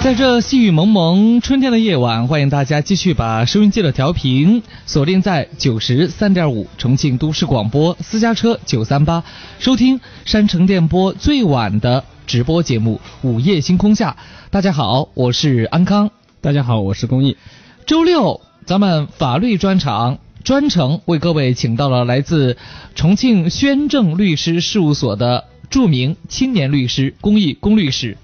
[0.00, 9.22] 在这细雨蒙蒙春天的夜晚，欢迎大家继续把收音机的调频锁定在九十三点五重庆都市广播私家车九三八，
[9.58, 12.98] 收听山城电波最晚的直播节目
[13.28, 14.16] 《午夜星空下》。
[14.50, 16.10] 大家好，我是安康。
[16.40, 17.36] 大家好，我是公益。
[17.84, 22.56] 周六，咱们法律专场专程为各位请到了来自
[22.94, 28.16] 重庆宣正律师事务所的著名青年律师龚毅龚律师。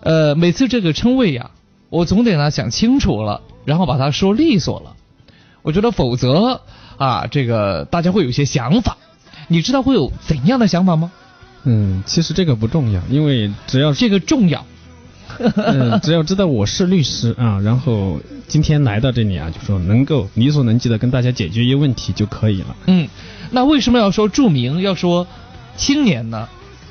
[0.00, 1.50] 呃，每次这个称谓呀，
[1.90, 4.94] 我总得呢想清楚了，然后把它说利索了。
[5.62, 6.60] 我觉得否则
[6.96, 8.96] 啊，这个大家会有些想法。
[9.48, 11.10] 你知道会有怎样的想法吗？
[11.64, 14.64] 嗯，其实这个不重要，因为只要这个重要。
[15.38, 22.76] 嗯，只要知道我是律师啊，然后今天来到这里啊，就说能够力所能及的跟大家解决一些问题就可以了。
[22.86, 23.08] 嗯，
[23.50, 25.26] 那为什么要说著名，要说
[25.76, 26.48] 青年呢？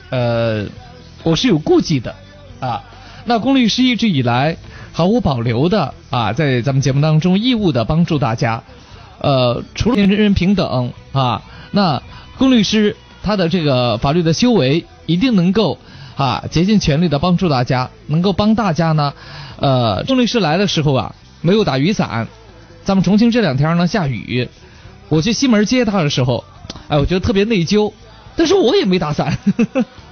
[0.09, 0.65] 呃，
[1.23, 2.15] 我是有顾忌的
[2.59, 2.83] 啊。
[3.25, 4.55] 那龚律师一直以来
[4.93, 8.63] 毫无保留的啊，在咱们节目当中义务的帮助大家。
[9.19, 11.41] 呃，除了人人平等啊，
[11.71, 12.01] 那
[12.37, 15.77] 龚律师他的这个法律的修为一定能够。
[16.17, 19.13] 啊，竭尽全力的帮助大家，能够帮大家呢。
[19.59, 22.27] 呃，钟律师来的时候啊，没有打雨伞。
[22.83, 24.49] 咱们重庆这两天呢下雨，
[25.09, 26.43] 我去西门接他的时候，
[26.87, 27.93] 哎，我觉得特别内疚。
[28.35, 29.37] 但是我也没打伞。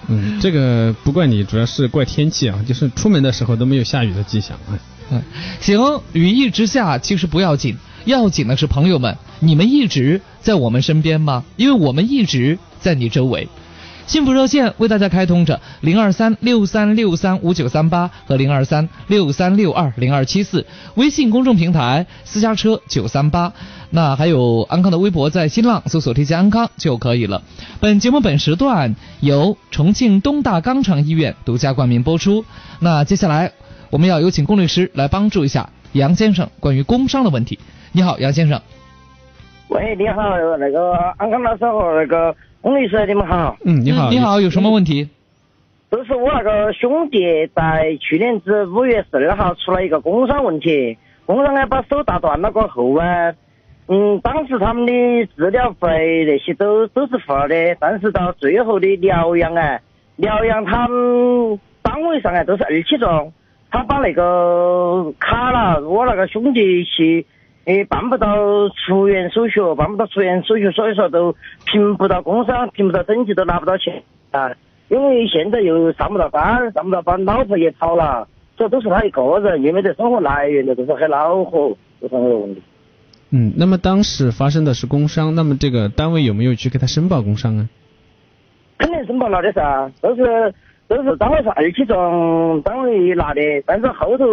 [0.07, 4.57] 嗯，这个不怪你，主要是怪天气啊，就是出门的时候都没有下雨的迹象。
[5.11, 5.21] 嗯，
[5.59, 11.43] 行，雨一直下其实不要紧，要紧的是朋友们，你们一直在我们身边吗？
[11.55, 13.47] 因为我们一直在你周围。
[14.07, 23.53] 幸福热线为大家开通着零二三六三六三五九三八和零二三六三六二零二七四，微信公众平台私家车九三八，
[23.89, 27.41] 那还有安康的微博，在新浪搜索“添加安康”就可以了。
[27.79, 32.45] 本节目本时段由重庆东大肛肠医院独家冠名播出。
[32.79, 33.53] 那接下来
[33.89, 37.57] 我们要有请龚律师来帮助一下杨先生关于工伤的问题。
[37.91, 38.61] 你好，杨先生。
[39.75, 42.33] 喂，你好，那个安康老师和那个。
[42.61, 43.55] 龚律师，你们好。
[43.63, 44.09] 嗯，你好。
[44.09, 45.07] 你好，有什么问题？
[45.91, 47.19] 就是我那个兄弟
[47.53, 53.33] 在去年子五月十二号出了一个工伤问题，工伤呢把手打断了过后啊，
[53.87, 54.93] 嗯，当时他们的
[55.37, 59.79] 治疗费那些都都是付了的，但是到最后的疗养啊，
[60.15, 63.31] 疗养他们单位上啊都是二期中，
[63.69, 67.27] 他把那个卡了，我那个兄弟去。
[67.65, 74.51] 诶，办不到出院手续，办不到出院手续，所以说都评不到工伤，评不到等级，都拿不到钱啊。
[74.87, 82.61] 因为现在又上不到班，上不到班，老婆也跑了，这都是他一个人，也没得生活来源的，都是很恼火，这是个问题。
[83.31, 87.67] 嗯，那么当时发生的是工伤，那么这个单位有没有去给他申报工伤啊？
[88.77, 90.53] 肯定申报了的噻，都是
[90.87, 94.25] 都是单位是二期中单位拿的，但是后头。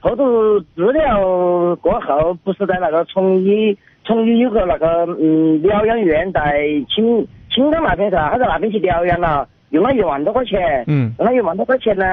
[0.00, 6.64] 后头治疗过后，不是在那个崇义，崇义有个那个嗯疗养院在
[6.94, 12.04] 青青冈那边噻，他在那边去疗养了，用了一万多块钱，嗯，用了一万多块钱呢，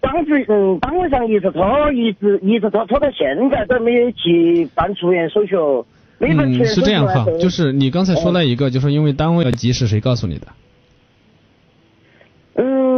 [0.00, 5.56] 当时嗯单位上一直拖，一直一直拖拖到现在都没有去办出院手续，
[6.20, 10.46] 嗯，是这样哈，就是你刚才说了一个，就是因为单位要急，是谁告诉你的？
[12.54, 12.95] 嗯。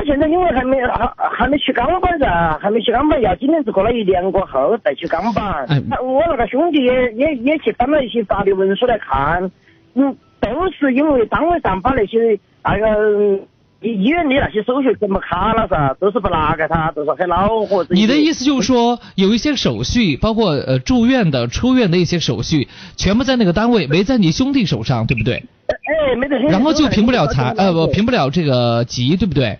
[0.00, 5.66] 他现在因为还没还还没去钢板噻，还没去钢板，要今年是过了一年过后再去钢板。
[5.90, 9.50] 他我那个兄弟也也也去翻了一些法律文书来看，
[9.94, 13.38] 嗯，都是因为单位上把那些那个
[13.82, 17.84] 医院的那些手续全部卡了噻，都是不拿给他，都是很恼火。
[17.90, 25.44] 你的意思就是说，有一些手续，包括呃住院的、出院的一些手续，全部在那个单位，没在你兄弟手上，对不对？
[25.68, 26.38] 哎，没得。
[26.38, 29.58] 然后就评不了财，呃不，评不了这个级，对不对？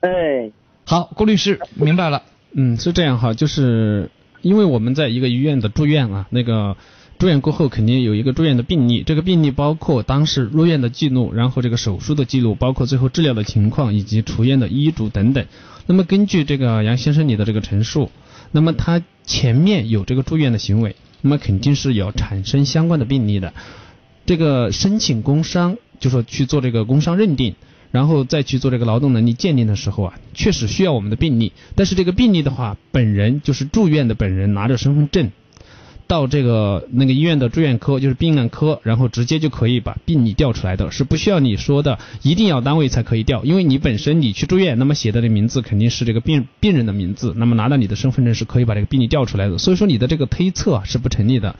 [0.00, 0.50] 哎，
[0.84, 2.22] 好，郭律师明白了。
[2.52, 4.10] 嗯，是这样哈，就是
[4.42, 6.76] 因为我们在一个医院的住院啊，那个
[7.18, 15.46] 住院过后肯定有一个住院的病历，这个病历包括当时入院的记录，然后这个手术的记录，包括最后治疗的情况以及出院的医嘱等等。
[15.86, 18.10] 那么根据这个杨先生你的这个陈述，
[18.50, 23.52] 那么他前面有这个住院的行为，那么肯定是有产生相关的病例的。
[24.24, 27.54] 这个申请工伤，就说去做这个工伤认定。
[27.90, 31.52] 然后再去做这个劳动能力鉴定的时候啊，确实需要我们的病历。
[31.74, 35.30] 但是这个病历的话，本人就是住院的本人拿着身份证，
[36.06, 49.58] 到这个那个医院的住院科，就是病案科，然后直接就可以把病历调出来的，是不需要你说的一定要单位才可以调，因为你本身你去住院，那么写的这名字肯定是这个病病人的名字，那么拿到你的身份证是可以把这个病历调出来的。
[49.58, 51.56] 所以说你的这个推测是不成立的。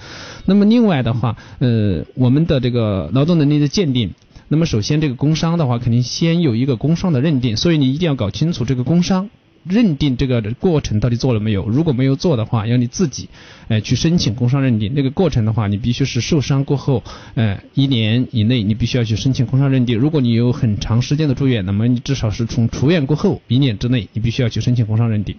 [0.46, 4.14] 那么另外的话，呃，我们的这个劳动能力的鉴定。
[4.52, 9.31] 那么首先这个工伤的话，肯定先有一个工伤的认定，所以你一定要搞清楚这个工伤。
[9.62, 11.69] 认定这个过程到底做了没有？
[11.69, 13.29] 如果没有做的话，要你自己，
[13.69, 14.93] 哎，去申请工伤认定。
[14.97, 17.05] 那个过程的话，你必须是受伤过后，
[17.35, 19.99] 呃，一年以内，你必须要去申请工伤认定。
[19.99, 25.37] 如果你有很长时间的住院，那么你至少是从出院过后一年之内，你必须要去申请工伤认定。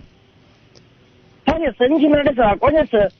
[1.43, 3.11] 他就申请了的时候，关键是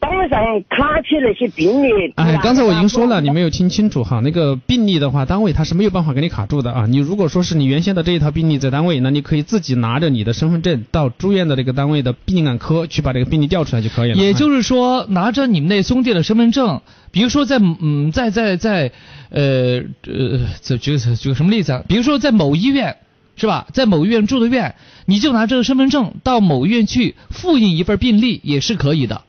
[0.00, 2.12] 单位上卡起那些病例。
[2.14, 4.20] 哎，刚才我已经说了，你没有听清楚哈。
[4.20, 6.86] 那个病例的话，单位它是没有办法给你卡住的啊。
[6.86, 14.16] 你如果说是你原先的这一套病例在单位，那你可以自己拿着你的身份证到住院的这个单位的病案科去把这个病例调出来就可以了。
[14.16, 16.80] 也就是说，拿着你们那兄弟的身份证，
[17.10, 18.92] 比如说在嗯在在在
[19.30, 21.82] 呃呃，这举个举个什么例子啊？
[21.88, 22.96] 比如说在某医院
[23.36, 24.74] 是吧，在某医院住的院，
[25.06, 29.22] 你就拿这个身份证到某医院去复印一份病历也是可以的，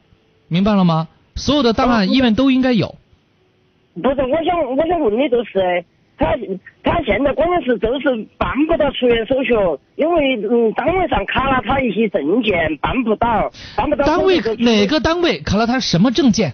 [0.49, 1.07] 明白了吗？
[1.35, 2.93] 所有的档案医院都应该有。
[3.93, 5.85] 不是，我想我想问的就是，
[6.17, 6.35] 他
[6.83, 9.53] 他现在关键是就是办不到出院手续，
[9.95, 14.05] 因为嗯单位上卡了他一些证件，办不到，办不到。
[14.05, 14.85] 单位哪？
[14.87, 16.53] 个单位卡了他什么证件？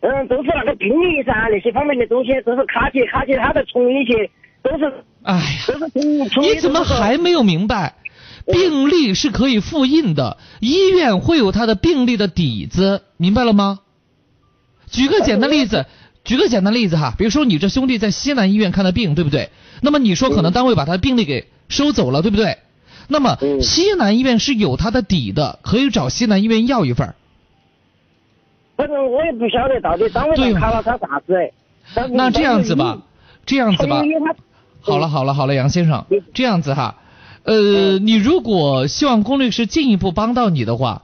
[0.00, 4.30] 嗯，都是那个病历噻，那些方面的东西都是卡起卡起，他再重一些，
[4.62, 5.42] 都是哎呀。
[6.40, 7.94] 你怎么还没有明白？
[8.46, 13.80] 病历是可以复印的，医院会有他的病历的底子，明白了吗？
[14.90, 15.86] 举个简单例子，
[16.24, 19.50] 举个简单例子哈，比如说你这兄弟在西南医院看的病，对不对？
[19.82, 22.58] 那么你说可能单位把他的病历给收走了，对不对？
[23.08, 27.14] 那么嗯西南医院是有他的底的，可以找西南医院要一份儿。
[28.76, 31.34] 反正我也不晓得到底单位上卡了他啥子。
[32.12, 32.98] 那这样子吧，
[33.44, 34.02] 这样子吧，
[34.80, 36.96] 好了好了好了，杨先生嗯，这样子哈，
[37.46, 41.02] 呃，你如果希望龚律师进一步帮到你的话，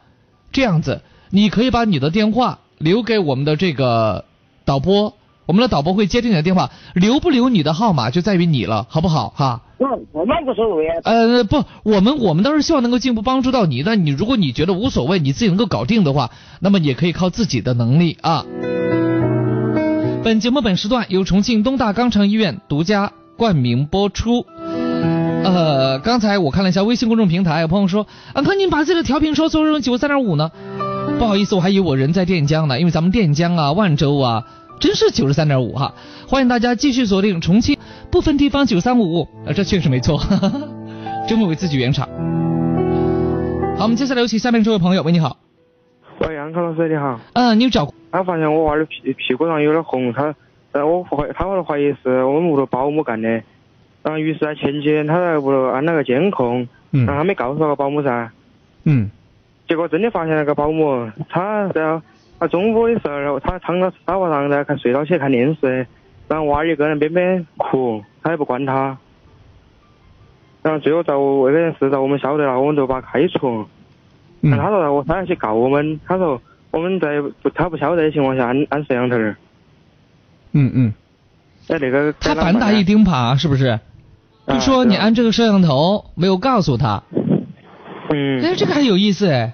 [0.50, 1.00] 这样子，
[1.30, 4.24] 你可以把你的电话留给我们的这个
[4.64, 5.14] 导播，
[5.46, 9.62] 我们的导播会接听你的电话，留不留你的号码就在于你了，好不好哈？
[9.78, 11.00] 那我们无所谓啊。
[11.04, 13.82] 呃，不，我们我们当然希望能够进一步帮助到你。
[13.86, 18.44] 那你如果你觉得无所谓，你自己能够搞定的话，那么也可以靠自己的能力啊。
[20.24, 24.44] 本节目本时段由重庆东大肛肠医院独家冠名播出。
[25.44, 30.50] 呃，刚才我看了一下微信公众平台，有朋友说，安哥您把这个调频说错成九三点五呢？
[31.18, 34.44] 不好意思，我还以为我人在垫江呢，因为咱们垫江啊、万州啊，
[34.78, 35.94] 真是九十三点五哈。
[36.28, 37.76] 欢迎大家继续锁定重庆
[38.10, 40.20] 部分地方九三五，呃，这确实没错，
[41.28, 42.08] 真会为自己圆场。
[43.76, 45.36] 好，我们接下来有请下面这位朋友，喂，你好，
[46.20, 50.34] 喂，杨康老师你好，嗯，你找他发现我娃儿的屁屁股上有点红，他，
[50.72, 53.42] 呃，我怀他怀疑是我们屋头保姆干的，
[54.02, 57.06] 然后于是在前几天他在屋头安了个监控，嗯。
[57.06, 58.30] 然后他没告诉那个保姆噻，
[58.84, 59.10] 嗯。
[59.68, 62.00] 结果真的发现那个保姆，他在
[62.38, 65.86] 他中午的时候，他躺到沙发上在看睡到起看电视，
[66.28, 68.98] 然后娃儿一个人边边哭，他也不管他，
[70.62, 73.64] 然后最后在我这件事在我们晓得了，我们就把他开除。
[74.40, 74.50] 嗯。
[74.58, 79.36] 他说我他要去告我们，他说我们在不他不晓得的情况下安安摄像头儿，
[80.50, 80.92] 嗯嗯。
[81.68, 83.78] 哎那个他反打一钉耙，是不是？
[84.46, 87.02] 就说你安这个摄像头没有告诉他，
[88.10, 89.52] 嗯哎，这个还有意思哎。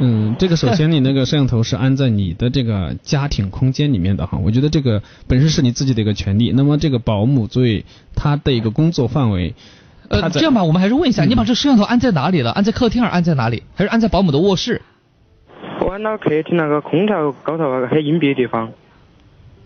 [0.00, 6.52] 嗯，这个首先你那个摄像头是安在你的这个家庭空间里面的哈，我觉得这个本身是你自己的一个权利。
[6.54, 7.84] 那么这个保姆作为
[8.14, 9.54] 他的一个工作范围，
[10.08, 12.52] 呃，这样吧，我们还是问一下，嗯你把这摄像头安在哪里了？
[12.52, 13.64] 安在客厅还是安在哪里？
[13.74, 14.82] 还是安在保姆的卧室？
[15.80, 18.70] 我安到客厅那个空调高头那个很隐蔽的地方，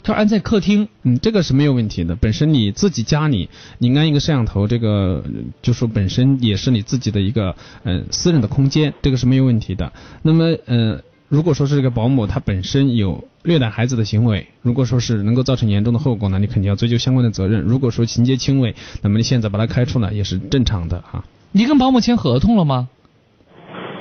[0.02, 0.88] 他安在客厅。
[1.02, 2.16] 嗯，这个是没有问题的。
[2.16, 5.30] 本身你自己家里你安一个摄像头，这个呃
[5.62, 7.54] 就说本身也是你自己的一个
[7.85, 9.92] 呃私人的空间，这个是没有问题的。
[10.23, 17.62] 那么呃，如果说是这个保姆她本身有虐待孩子的行为，如果说是能够造成严重的后果呢，你肯定要追究相关的责任。
[17.62, 21.25] 如果说情节轻微，那么你现在把他开除了也是正常的哈。
[21.52, 22.88] 你跟保姆签合同了吗？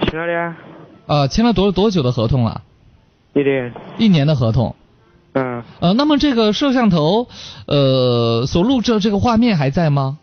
[0.04, 0.58] 去哪里啊？
[1.06, 2.64] 呃，签了多多久的合同了？
[3.34, 4.76] 一年，一年的合同。
[5.34, 7.28] 嗯，呃，那么这个摄像头，
[7.68, 10.18] 呃，所录制的这个画面还在吗？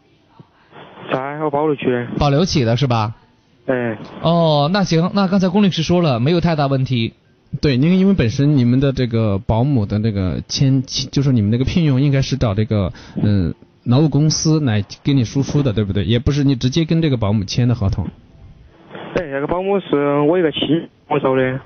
[1.12, 3.14] 在我保留起来，保留起的是吧？
[3.66, 7.14] 哎，哦，那行，那刚才龚律师说了，没有太大问题。
[7.62, 16.04] 对，那个因为本身你们的这个保姆的那个签，就是你们那个聘用应该是找这个嗯劳务公司来给你输出的，对不对？
[16.04, 18.06] 也不是你直接跟这个保姆签的合同。
[19.14, 20.60] 哎，那个保姆是我一个亲
[21.08, 21.60] 我找的，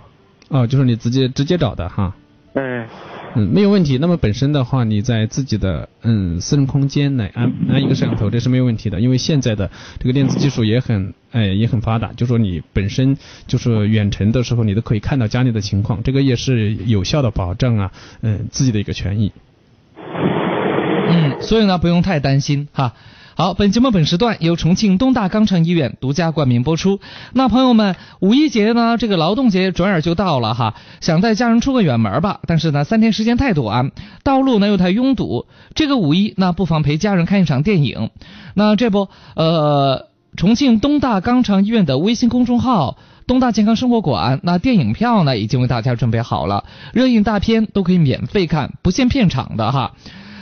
[0.51, 2.15] 哦，就是你直接直接找的哈。
[2.55, 2.89] 哎，
[3.35, 3.99] 嗯，没有问题。
[3.99, 9.01] 那么本身的话，你在自己的嗯私人空间来安安一个摄像头，这是没有问题的。
[9.01, 19.33] 因为现在的这个电子技术也很哎也很发达，就说你本身就是远程的时候，你都可以看到家里的情况，这个也是有效的保障啊嗯自己的一个权益。
[21.09, 22.95] 嗯，所以呢不用太担心哈。
[23.35, 27.01] 好，本节目本时段由重庆东大肛肠医院独家冠名播出。
[27.33, 33.91] 那朋友们，五一节呢，这个劳动节转眼就到了哈，想带家人出个远门吧，但是呢，三天时间太短，
[34.23, 38.11] 道路呢又太拥堵，这个五一那不妨陪家人看一场电影。
[38.53, 42.99] 那这不，呃，重庆东大肛肠医院的微信公众号。
[43.25, 49.93] 东大健康生活馆，那电影票呢已经为大家准备好了，热映大片都可以免费看，不限片场的哈。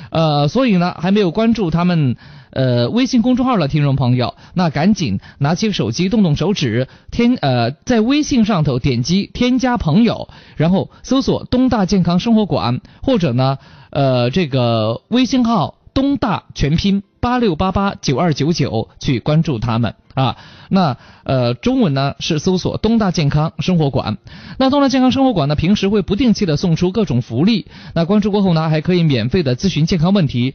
[0.08, 2.16] 呃，所以呢，还没有关注他们
[2.52, 13.58] 呃微信公众号的听众朋友，那赶紧拿起手机，动动手指，添呃在微信上头点击添加朋友，然后搜索东大健康生活馆，或者呢
[13.90, 17.02] 呃这个微信号东大全拼。
[17.20, 20.36] 八六八八九二九九去关注他们啊。
[20.68, 24.18] 那呃中文呢是搜索东大健康生活馆。
[24.58, 30.54] 那东大健康生活馆呢平时会不定期的送出各种福利，那关注过后呢还可以免费的咨询健康问题。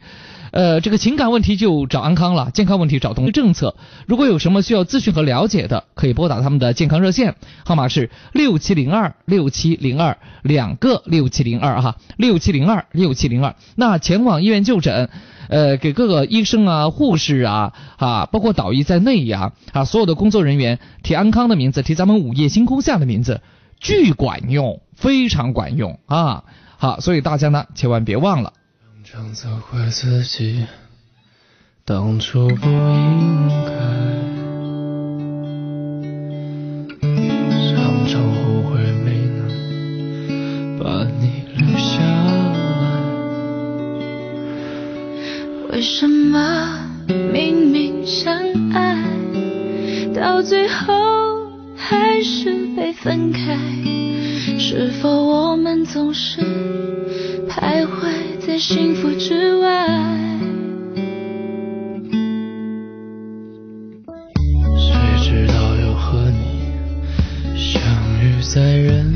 [0.52, 3.74] 呃，这个情感问题就找安康了，健康问题找东政策。
[4.06, 7.34] 如果有什么需要咨询和了解的，可以拨打他们的健康热线，
[7.66, 13.54] 号码是六七零二六七零二两个六七零二哈，六七零二六七零二。
[13.74, 15.10] 那前往医院就诊，
[15.48, 23.40] 呃，给各个医生啊、护士啊、啊，包括导医在内呀，啊，所有的工作人员提安康的名字，提咱们午夜星空下的名字，
[23.80, 26.44] 巨管用，非常管用啊。
[26.78, 28.52] 好，所以大家呢千万别忘了。
[29.04, 30.66] 常责怪自己
[31.84, 33.78] 当初不应该，
[37.72, 41.45] 常常后悔没能把你
[45.76, 46.88] 为什么
[47.30, 48.34] 明明相
[48.72, 48.96] 爱，
[50.14, 50.94] 到最后
[51.76, 53.58] 还是被分开？
[54.58, 56.40] 是否我们总是
[57.46, 59.86] 徘徊在幸福之外？
[64.78, 66.72] 谁知道又和你
[67.54, 67.82] 相
[68.22, 69.15] 遇在人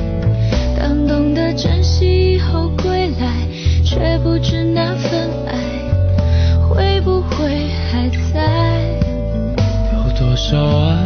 [0.81, 3.47] 当懂得珍惜以后归来，
[3.85, 5.53] 却不知那份爱
[6.67, 8.81] 会不会还在。
[9.93, 10.97] 有多少爱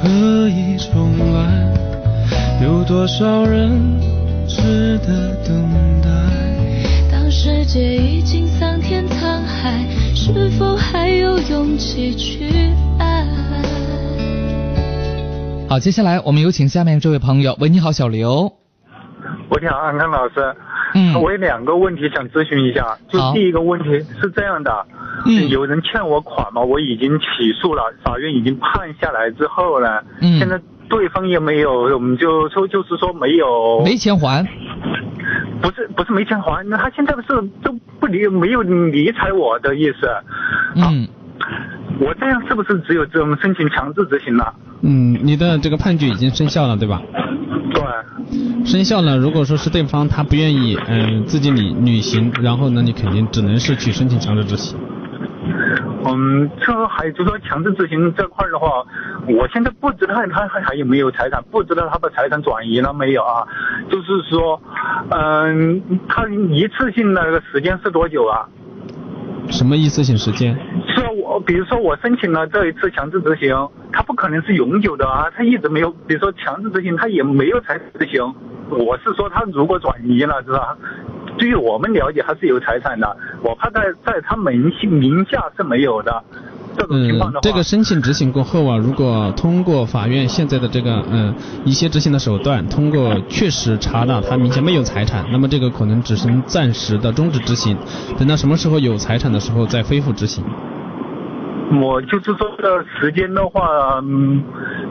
[0.00, 0.08] 可
[0.48, 2.62] 以重来？
[2.62, 3.72] 有多少人
[4.46, 5.68] 值得等
[6.00, 6.08] 待？
[7.10, 13.26] 当世界已经桑田沧海，是否还有勇气去爱？
[15.68, 17.56] 好，接下来我们有请下面这位朋友。
[17.58, 18.61] 喂，你好，小刘。
[19.52, 20.54] 我你好，安康老师。
[20.94, 22.96] 嗯我有两个问题想咨询一下。
[23.08, 24.86] 就第一个问题是这样的，
[25.26, 34.42] 嗯有人欠我款嘛，我已经起诉了，法院已经判下来之后呢，嗯现在对方也没有，我们就说就是说没有，没钱还。
[35.60, 37.28] 不是不是没钱还，那他现在是
[37.62, 40.08] 都不理没有理睬我的意思。
[40.76, 41.06] 嗯，
[42.00, 44.54] 我这样是不是只有这种申请强制执行了？
[44.82, 47.00] 嗯，你的这个判决已经生效了，对吧？
[47.72, 54.78] 对，生效了，如果说是对方他不愿意嗯、自己履履行，然后呢，你肯定只能是去申请强制执行。
[56.04, 58.84] 嗯，这还有就是说强制执行这块儿的话，
[59.28, 63.46] 我现在不知道他还还有没有财产，不知道他把财产转移了没有啊？
[63.88, 64.60] 就是说，
[65.10, 68.48] 嗯，他一次性的那个时间是多久啊？
[69.52, 70.54] 什么一次性时间？
[70.88, 73.54] 是我，比如说我申请了这一次强制执行，
[73.92, 78.34] 他不可能是永久的啊，他一直没有，比如说强制执行，他也没有才执行。
[78.70, 80.76] 我是说，他如果转移了，是吧？
[81.36, 86.24] 对于我们了解，他是有财产的，我怕在在他名姓名下是没有的。
[86.90, 97.76] 嗯这个申请执行过后啊，如果通过法院现在的这个嗯一些执行的手段，通过确实查到他名下没有财产，那么这个可能只能暂时的终止执行，
[98.18, 100.44] 等到什么时候有财产的时候再恢复执行。
[101.80, 104.42] 我就是说的时间的话，嗯，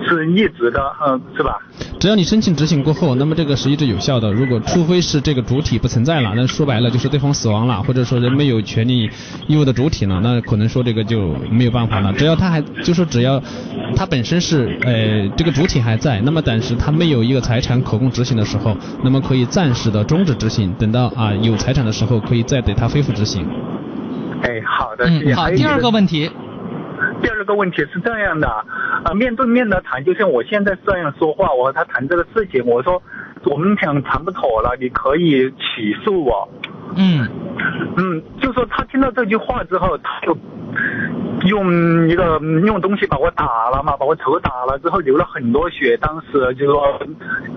[0.08, 1.58] 是一直的，嗯，是吧？
[2.00, 4.32] 只要你申请执行过后，那么这个是一直有效的。
[4.32, 9.10] 如果除非是这个主体不存在了，那说白了就是对方死亡了，或者说人没有权利
[9.48, 12.12] 义务的主体了，那可能说这个就没有办法了。
[12.14, 13.42] 只要他还就说只要
[13.96, 23.46] 他本身是呃这个主体还在，那么但是他没有一个财产可供执行的时候，那么可以暂时的终止执行，等到啊有财产的时候，可以再对他恢复执行。
[24.42, 25.34] 哎，好的，谢谢。
[25.34, 26.32] 嗯，好，第二个问题，
[27.22, 28.66] 第二个问题是这样的，
[29.06, 33.02] 呃，面对面的谈，就像我现在这样说话，我和他谈这个事情，我说
[33.44, 36.48] 我们想谈不妥了，你可以起诉我。
[36.96, 37.28] 嗯
[37.96, 40.38] 嗯，就说他听到这句话之后，他就
[41.48, 45.96] 用一个用东西把我打了嘛，把我头打了之后流了很多血。
[45.98, 47.00] 当时就说，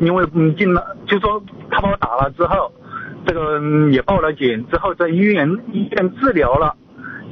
[0.01, 2.71] 因为嗯进了，就说他把我打了之后，
[3.27, 6.75] 这个嗯也报了警，之后在医院医院治疗了，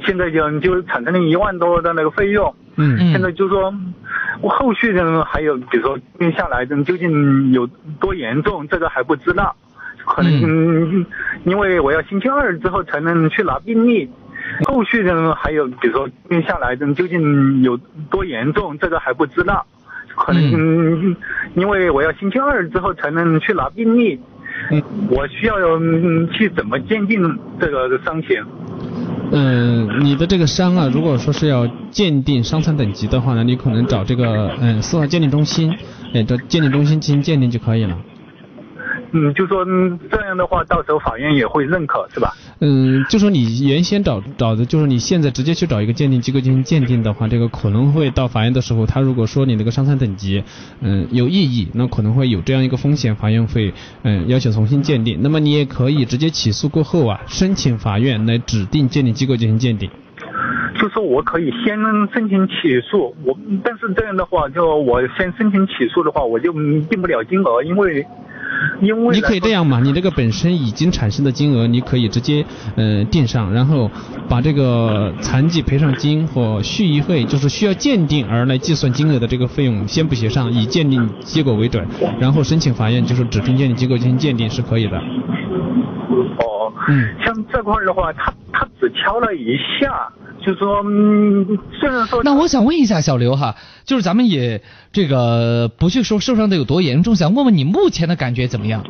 [0.05, 2.53] 现在就就产生了一万多的那个费用。
[2.75, 3.73] 嗯嗯现在就说，
[4.41, 7.67] 我后续的还有，比如说病下来的究竟有
[7.99, 9.55] 多严重，这个还不知道。
[10.05, 11.05] 可能嗯，
[11.45, 14.09] 因为我要星期二之后才能去拿病历，
[14.65, 17.77] 后续的还有，比如说病下来的究竟有
[18.09, 19.65] 多严重，这个还不知道。
[20.15, 21.15] 可能嗯，
[21.53, 24.19] 因为我要星期二之后才能去拿病历，
[24.71, 28.43] 嗯我需要嗯去怎么鉴定这个伤情？
[29.35, 35.73] 嗯，你的这个伤啊，如果说是要鉴定伤残等级的话呢，你可能找这个嗯司法鉴定中心，
[36.13, 37.97] 哎，找鉴定中心进行鉴定就可以了。
[39.15, 42.33] 嗯，就说嗯这样的话，到时候法院也会认可，是吧？
[42.59, 50.43] 嗯，就说你原先找找的，就是你现在直接去找一个鉴定机构进行鉴定的话，这个可能会到法院的时候，他如果说你那个伤残等级，
[50.81, 55.19] 嗯，有异议，那可能会有这样一个风险，法院会嗯要求重新鉴定。
[55.21, 59.89] 那么你也可以直接起诉过后啊，申请法院来指定鉴定机构进行鉴定。
[60.79, 61.77] 就说我可以先
[62.11, 68.03] 申请起诉，我但是这样的话，就我先申请起诉的话，我就嗯定不了金额，因为
[68.81, 72.45] 因为你可以这样嘛，你这个本身已经产生的金额，你可以直接
[72.75, 73.89] 呃定上，然后
[74.27, 81.85] 把这个残疾赔偿金或续医费，就是需要鉴定而来计算金额的这个费用，先不写上，以鉴定结果为准，
[82.19, 84.97] 然后申请法院就是指定鉴定机构进行鉴定是可以的。
[84.97, 87.15] 哦，嗯。
[87.25, 90.11] 像这块儿的话，他他只敲了一下，
[90.45, 98.83] 就说嗯，虽然说那我想问一下小刘哈，就是咱们也这个不去说受伤的有多严重，想问问你目前的感觉怎么样？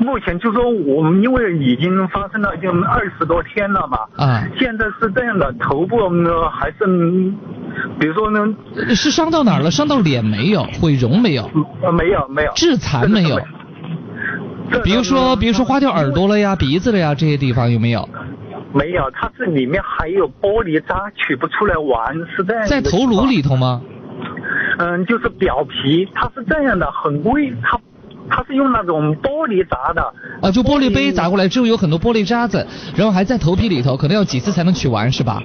[0.00, 7.34] 目前就说我们因为已经发生了就二十多天了嘛，啊现在是这样的，头部呢还是嗯
[7.98, 9.70] 比如说呢，呃是伤到哪儿了？
[9.70, 10.64] 伤到脸没有？
[10.80, 11.50] 毁容没有？
[11.82, 13.40] 呃没有没有，致残没有？
[14.84, 18.08] 比如说，比如说花掉耳朵了呀、鼻子了呀这些地方有没有？
[18.72, 23.82] 没有，它是里面还有玻璃渣取不出来玩，是这样一在头颅里头吗？
[24.78, 27.78] 嗯，就是表皮，它是这样的，很贵，它
[28.28, 30.02] 它是用那种玻璃砸的。
[30.40, 35.42] 啊，就玻璃杯砸过来之后有很多玻璃渣子，然后还在头皮里头，可能要几次才能取完是吧？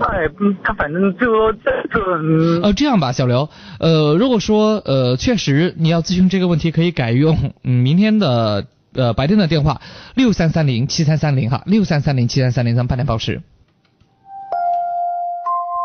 [0.00, 9.80] 哎，嗯，它反正就这个，嗯，呃，这样吧，小刘，呃，如果说呃确实你要咨询这个问题，可以改用嗯明天的呃白天的电话
[10.14, 13.40] 六三三零七三三零哈，六三三零七三三零，咱们半点报时。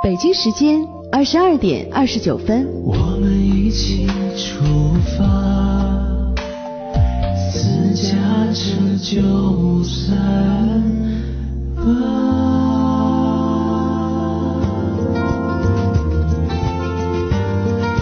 [0.04, 2.68] 北京时间二十二点二十九分。
[2.84, 5.24] 我们一起出发，
[7.52, 8.14] 私家
[8.54, 10.16] 车九三
[11.76, 11.84] 八。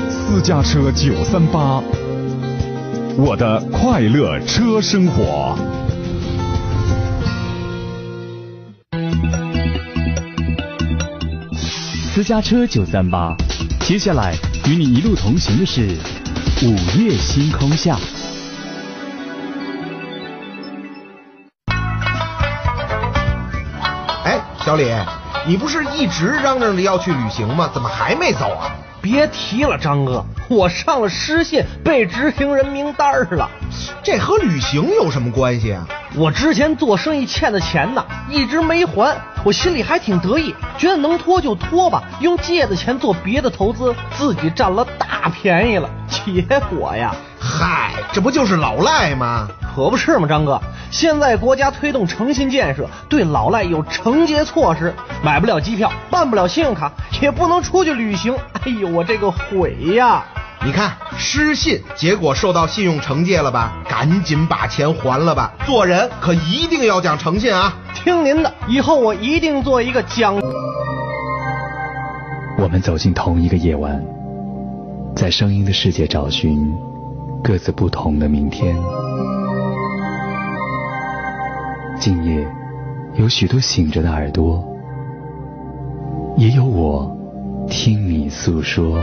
[0.10, 1.82] 私家车九三八，
[3.17, 5.58] 我的快乐车生活。
[12.13, 13.34] 私家车九三八，
[13.82, 14.36] 接下来
[14.67, 15.97] 与你一路同行的是
[16.65, 17.97] 午夜星空下。
[24.25, 24.91] 哎，小李，
[25.47, 27.69] 你不是一直嚷嚷着要去旅行吗？
[27.73, 28.75] 怎么还没走啊？
[29.06, 33.48] 别提了，张哥，我上了失信，被执行人名单了。
[34.02, 35.88] 这和旅行有什么关系啊？
[36.15, 45.88] 我之前做生意欠的钱呢，一直没还，我心里还挺得意，觉得能拖就拖吧，用借的钱做别的投资，自己占了大便宜了。
[46.26, 49.48] 结果呀，嗨，这不就是老赖吗？
[49.76, 50.60] 可不是嘛，张哥，
[50.90, 58.36] 现在国家推动诚信建设，对老赖有惩戒措施，买不了机票，办不了信用卡，也不能出去旅行。
[58.64, 60.24] 哎呦，我这个悔呀！
[60.66, 63.74] 你看失信，结果受到信用惩戒了吧？
[63.88, 65.52] 赶紧把钱还了吧！
[65.66, 67.74] 做人可一定要讲诚信啊！
[67.94, 70.36] 听您的，以后我一定做一个讲。
[72.58, 74.02] 我们走进同一个夜晚，
[75.15, 76.78] 在声音的世界找寻
[77.41, 78.75] 各自不同的明天。
[81.97, 82.45] 今夜
[83.15, 84.62] 有许多醒着的耳朵，
[86.36, 87.17] 也有我
[87.69, 89.01] 听你诉说。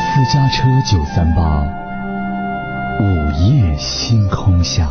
[0.00, 1.64] 私家车九三八，
[3.00, 3.04] 午
[3.40, 4.90] 夜星空下。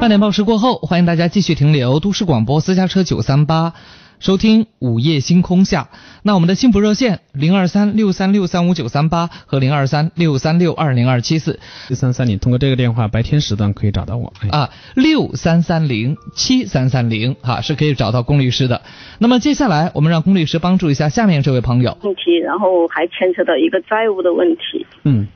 [0.00, 3.74] 半点报时过后，欢迎大家继续停留都市广播私家车九三八，
[4.20, 5.88] 收听午夜星空下。
[6.22, 14.32] 那我们的幸福热线零二三六三六三五九三八和零二三六三六二零二七四六三三零，通过这个电话，白天时段可以找到我。
[14.40, 18.82] 哎啊，六三三零七三三零哈是可以找到龚律师的。
[19.18, 21.96] 那么接下来我们让龚律师帮助一下下面这位朋友。
[22.02, 24.86] 问题，然后还牵扯到一个债务的问题。
[25.04, 25.28] 嗯，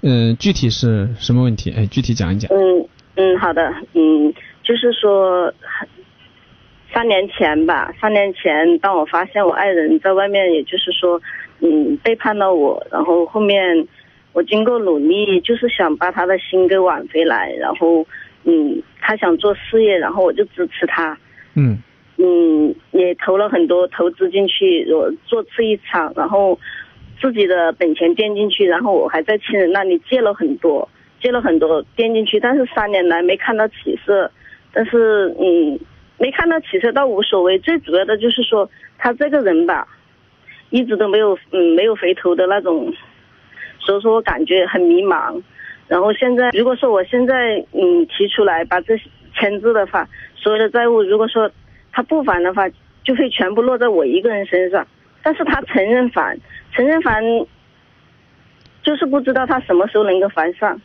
[0.00, 1.70] 嗯，具体是什么问题？
[1.76, 2.50] 哎，具体讲一讲。
[2.50, 5.52] 嗯嗯，好的，嗯，就是说，
[6.92, 11.20] 三年前吧，三年前，当我发现我爱人在外面，也就是说，
[11.60, 13.86] 嗯，背叛了我，然后后面
[14.32, 18.06] 我经过努力，就是想把他的心给挽回来，然后，
[18.44, 21.16] 嗯，他想做事业，然后我就支持他，
[21.54, 21.78] 嗯。
[22.20, 26.58] 嗯，也投了很多投资进去，我做次一场，然后
[27.20, 30.88] 自己的本钱垫进去，然后我还在亲人那里借了很多，
[31.22, 34.28] 借了很多垫进去，但是三年来没看到起色，
[34.72, 35.78] 但是嗯，
[36.18, 39.86] 没看到起色倒无所谓，最主要的就是说他这个人吧，
[40.70, 42.92] 一直都没有嗯没有回头的那种，
[43.78, 45.40] 所以说我感觉很迷茫。
[45.86, 48.94] 然后现在如果说我现在嗯提出来把这
[49.34, 51.50] 签字的话，所有的债务如果说
[51.92, 52.68] 他不还的话，
[53.04, 54.86] 就会全部落在我一个人身上。
[55.22, 56.38] 但是他承认还，
[56.72, 57.22] 承认还，
[58.82, 60.80] 就是不知道他什么时候能够还上。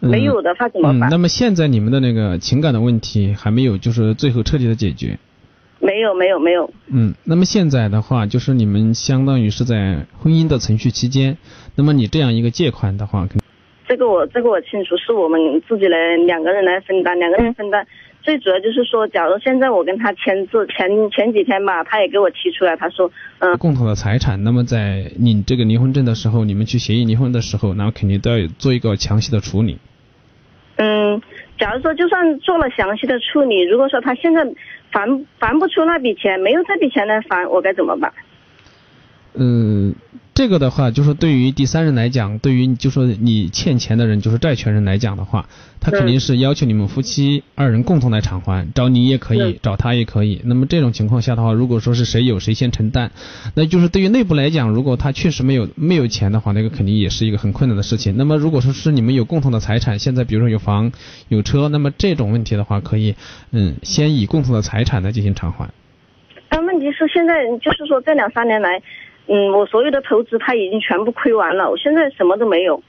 [0.00, 1.10] 没有的话怎么嗯，办？
[1.10, 5.18] 那么现在你们的那个情感的问题还没有，就是最后彻底的解决。
[5.78, 11.38] 没有没有没有，嗯，那么现在的话，就是你们相当于是在婚姻的存续期间，
[11.74, 13.26] 那么你这样一个借款的话，
[13.88, 17.86] 这个我这个我清楚，是我们自己来两个人来分担，两个人分担。
[18.22, 29.78] 最主要就是说，假如现在我跟他签字，前前几天吧，他也给我提出来，他说，嗯，共同的财产，那么在你这个离婚证的时候，你们去协议离婚的时候，那么肯定都要做一个详细的处理。
[30.76, 31.20] 嗯，
[31.58, 34.44] 假如说就算做了详细的处理，如果说他现在
[34.90, 35.06] 还
[35.38, 38.12] 还不出那笔钱，没有这笔钱来还，我该怎么办？
[39.34, 39.94] 嗯，
[40.40, 45.46] 这个的话，就是对于第三人来讲，对于就说你欠钱的人，就是债权人来讲的话，
[45.82, 50.40] 他肯定是要求你们夫妻二人共同来偿还，找你也可以，找他也可以。
[50.44, 53.10] 那么这种情况下的话，如果说是谁有谁先承担，
[53.54, 58.16] 那就是对于内部来讲，如果他确实没有没有钱的话，那个肯定也是一个很困难的事情。
[58.16, 60.90] 那么如果说是你们有共同的财产，现在比如说有房
[61.28, 63.14] 有车，那么这种问题的话，可以
[63.50, 65.68] 嗯先以共同的财产来进行偿还。
[66.48, 68.80] 但问题是现在就是说这两三年来，
[69.32, 72.82] 嗯，我所有的投资他已经全部亏完了，我现在什么都没有，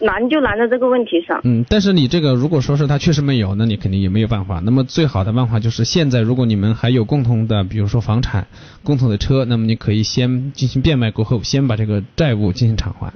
[0.00, 1.40] 难就难在这个问题上。
[1.44, 4.60] 嗯，但是你这个如果说是他确实没有，那你肯定也没有办法。
[4.62, 8.46] 那么最好的办法就是现在，如果你们还有共同的，比如说房产、
[8.82, 13.10] 共同的车，那么你可以先进行变卖过后，先把这个债务进行偿还。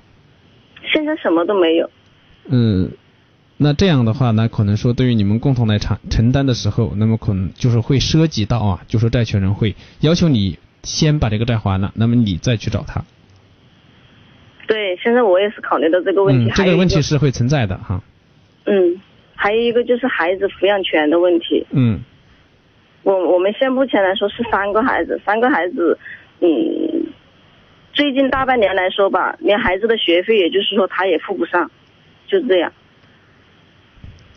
[0.90, 1.90] 现在什么都没有。
[2.46, 2.90] 嗯，
[3.58, 13.04] 那这样的话呢，可能说对于你们共同来承承担的时候，那么可能就是会涉及到啊，就是债权人会要求你先把这个债还了，那么你再去找他。
[14.66, 16.50] 对，现在我也是考虑到这个问题。
[16.50, 18.02] 嗯，这个问题是会存在的哈。
[18.64, 19.00] 嗯，
[19.34, 21.66] 还有一个就是孩子抚养权的问题。
[21.70, 22.00] 嗯
[23.02, 25.98] 我我们现目前来说是三个孩子，三个孩子，
[26.40, 26.48] 嗯，
[27.92, 31.70] 最近大半年来说吧，连孩子的学费，也就是说他也付不上，
[32.26, 32.72] 就这样。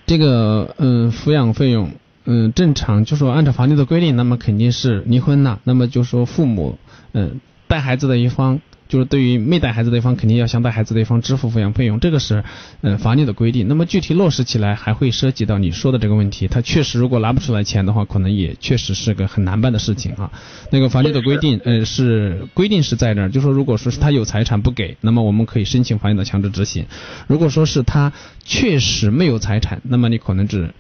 [0.06, 1.90] 这个嗯抚养费用
[2.26, 6.78] 嗯正常就说按照法律的规定，那么肯定是离婚了，那么就说父母
[7.14, 8.62] 嗯带孩子的一方。
[8.92, 12.44] 就是对于没带孩子的一方，肯定要向带孩子的一方支付抚养费用，这个是
[12.82, 13.70] 嗯法律的规定。
[13.70, 16.50] 那么具体落实起来，还会涉及到你说的这个问题。
[16.50, 20.30] 他确实如果拿不出来钱的话，可能也确实是个很难办的事情啊。
[20.72, 26.86] 那个法律的规定，呃是规定是在那儿，就说如果说是他有财产不给，那么我们可以申请法院的强制执行。
[27.28, 28.12] 如果说是他
[28.44, 30.74] 确实没有财产，那么你可能只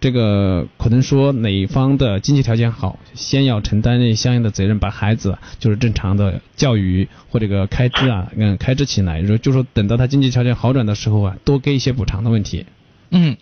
[0.00, 12.66] 这个可能说哪方的经济条件好，先要承担那相应的责任，把孩子就是正常的教育或这个开支啊，嗯，开支起来，就就说等到他经济条件好转的时候啊，多给一些补偿的问题。
[13.10, 13.36] 嗯，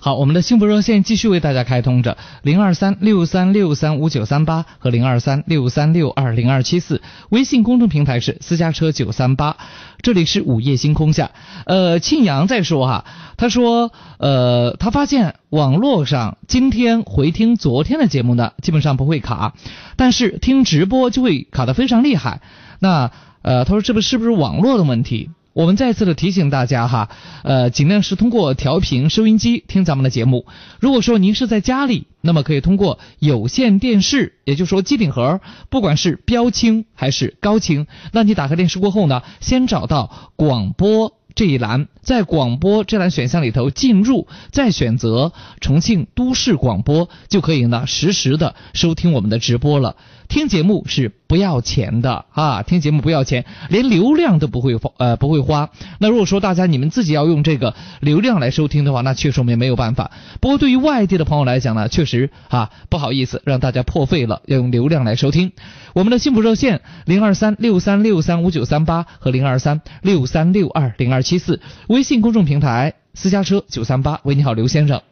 [0.00, 7.00] 好，我们的幸福热线继续为大家开通着，零二三六三六三五九三八和零二三六三六二零二七四，
[7.30, 9.56] 微信公众平台是私家车九三八，
[10.02, 11.30] 这里是午夜星空下。
[11.64, 13.04] 呃，庆阳在说哈，
[13.36, 19.54] 他说，呃，他发现网络上今天回听昨天的节目呢，基本上不会卡，
[19.96, 22.42] 但是听直播就会卡的非常厉害。
[22.78, 23.10] 那
[23.42, 25.30] 呃，他说这不是不是网络的问题？
[25.56, 27.08] 我们再次的提醒大家哈，
[27.42, 30.44] 呃，尽量是通过调频收音机听咱们的节目。
[30.80, 35.40] 如果说您是在家里，那么可以通过有线电视，也就是说机顶盒，
[35.70, 49.96] 不管是标清还是高清，那你打开电视过后呢，先找到广播这一栏，在广播这栏选项里头进入，再选择重庆都市广播，就可以呢实时的收听我们的直播了。
[50.28, 55.70] 听节目是不要钱的啊，听节目不要钱，连流量都不会花呃不会花。
[56.00, 60.10] 那如果说大家你们自己要用这个流量来收听的话，那确实我们也没有办法。
[60.40, 65.52] 不过对于外地的朋友来讲呢，确实啊不好意思让大家破费了，要用流量来收听。
[65.92, 74.20] 我们的幸福热线零二三六三六三五九三八和零二三六三六二零二七四，微信公众平台私家车九三八。
[74.22, 75.02] 喂，你好，刘先生。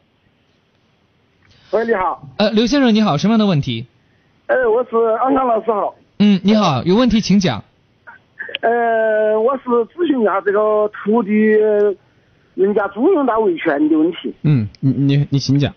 [1.73, 2.29] 喂，你好。
[2.39, 3.87] 呃，刘先生你好，什么样的问题？
[4.47, 5.97] 呃，我是安康老师好。
[6.21, 7.65] 嗯，你好，有问题请讲。
[8.61, 11.33] 呃，我是咨询一下这个土地
[12.55, 14.33] 人家租用到维权的问题。
[14.43, 15.75] 嗯，你你你请讲。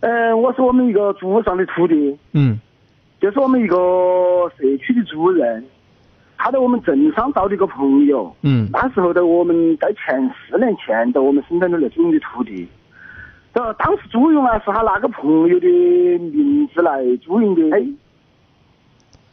[0.00, 2.58] 呃，我是我们一个租上的土地，嗯
[3.20, 3.76] 就是我们一个
[4.56, 5.64] 社区的主任，
[6.38, 8.34] 他在我们镇上找的一个朋友。
[8.42, 12.66] 嗯那时候的我们在前四年前在我们生产队来租用的土地，
[13.52, 15.66] 这当时租用啊是他那个朋友的
[16.18, 17.76] 名字来租用的。
[17.76, 17.80] 哎，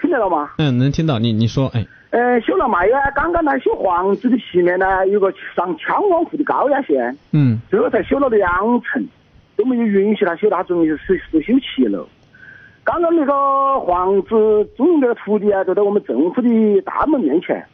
[0.01, 0.51] 听得到吗？
[0.57, 8.49] 嗯，能听到你你说，哎，呃，修了嘛呀，刚刚呢修房子的西面呢有个上枪网户的高压线，嗯最后才修了两
[8.81, 9.05] 层，
[9.55, 12.07] 都没有允许他修，他终于是是修齐了。
[12.85, 13.33] 刚刚那个
[13.87, 17.65] 房子租用这个土地啊，就在我们政府的大门面前。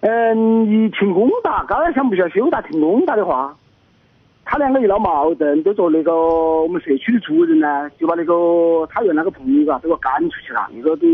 [0.00, 3.52] 嗯，一停工哒，刚才想不晓得修，哒停工哒的话，
[4.44, 11.06] 他两个一闹矛盾，都说那个我们社区的主任呢，就把那个他原来那个朋友啊，都给我赶出去了，那个都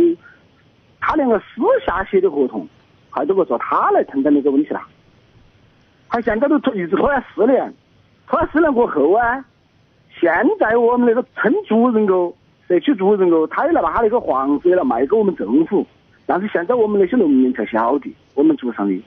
[1.01, 2.69] 他两个私下写的合同，
[3.09, 4.83] 还都不说他来承担那个问题了。
[6.11, 7.73] 他现在都拖一直拖了四年，
[8.29, 9.43] 拖了四年过后啊，
[10.21, 12.31] 现在我们那个村主任个
[12.71, 15.85] 社区主任个，他也来把他那个房子也来卖给我们政府，
[16.25, 19.03] 但是现在我们那些农民才晓得，我们住上的，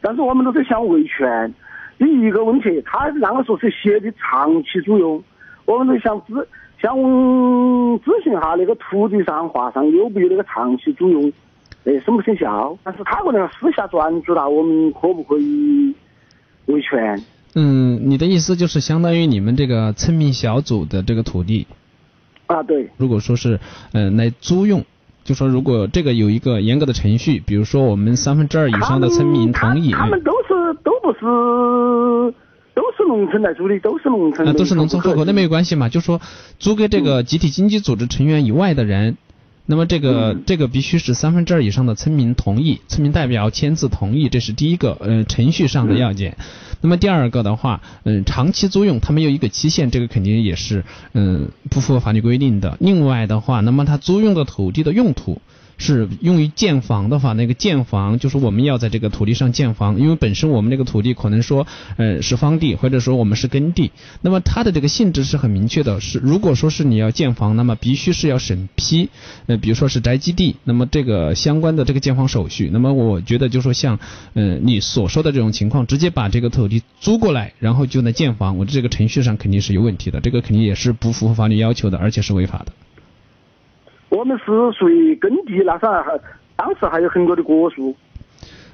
[0.00, 1.52] 但是我们都是想维权。
[1.98, 5.20] 第一个问题，他让我说是写的长期租用，
[5.64, 6.46] 我们都想咨
[6.80, 11.32] 想咨询下那个土地上画上有没有那个长期租用，
[11.84, 12.78] 哎，生不生效？
[12.84, 15.92] 但是他可能私下转租了，我们可不可以
[16.66, 17.20] 维权？
[17.56, 21.66] 嗯，你的意思就是相当于你们这个村民小组的这个土地，
[22.50, 23.60] 啊，对，如果说是
[23.92, 24.84] 嗯、呃来租用，
[25.22, 32.34] 就说如果这个有一个严格的程序，比如说我们三分之二以上的村民同意，他们都是都不是
[32.74, 36.20] 都是农村来租的，都是农村都是农村户口，那没有关系嘛，就说
[36.58, 39.16] 租给这个集体经济组织成员以外的人，
[39.70, 46.36] 那么这个、这个必须是三分之二以上的村民同意，村民代表签字同意，这是第一个呃程序上的要件。
[46.80, 52.76] 那么第二个的话，嗯、长期租用它没有一个期限，这个肯定也是嗯、不符合法律规定的。
[52.80, 55.40] 另外的话，那么它租用的土地的用途。
[55.80, 61.66] 是用于建房的话，那个建房就是我们要在这个土地上建房，因为本身我们这个土地可能说，
[61.96, 63.90] 呃，是荒地，或者说我们是耕地，
[64.20, 69.08] 那么它的这个性质是很明确的，是如果说是你要建房，那么必须是要审批，
[69.46, 73.98] 呃，比如说是宅基地，那么这个相关的这个建房手续，那么我觉得就说像，
[74.34, 82.72] 呃，你所说的这种情况，直接把这个土地租过来，然后就能建房，我这个程序上肯定是有问题的，这个肯定也是不符合法律要求的，而且是违法的。
[84.10, 84.44] 我们是
[84.78, 86.10] 属于耕地，那上还
[86.56, 87.96] 当时还有很多的果树。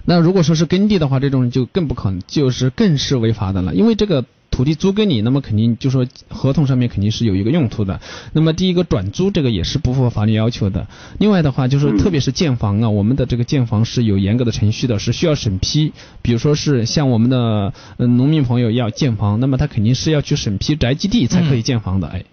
[0.04, 8.00] 那如果说是耕地的话，这种就更不可能，就是更是违法的了，因为这个土地租给你，那么肯定就说合同上面肯定是有一个用途的。
[8.32, 10.86] 那么第一个转租这个也是不符合法律要求的。
[11.18, 15.92] 另外的话，就是特别是建房啊，我们的这个建房是有严格的程序的，是需要审批。
[16.22, 22.24] 比如说是像我们的嗯农民朋友要建房，那么他肯定是要去审批宅基地才可以建房的，哎。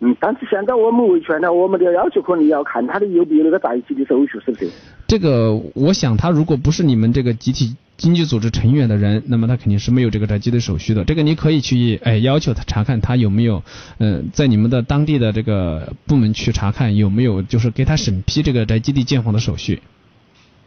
[0.00, 4.70] 嗯但是现在我们维权呢，我们的要求可能要看他的有没有那个宅基地手续，是不是？
[5.08, 11.04] 这个，我想他如果不是你们这个集体经济组织成员的人，那么他肯定是没有这个宅基地手续的。
[11.04, 13.62] 这个你可以去哎要求他查看他有没有，
[13.98, 19.80] 呃，在你们的当地的这个部门去查看有没有，就是给他审批这个宅基地建房的手续。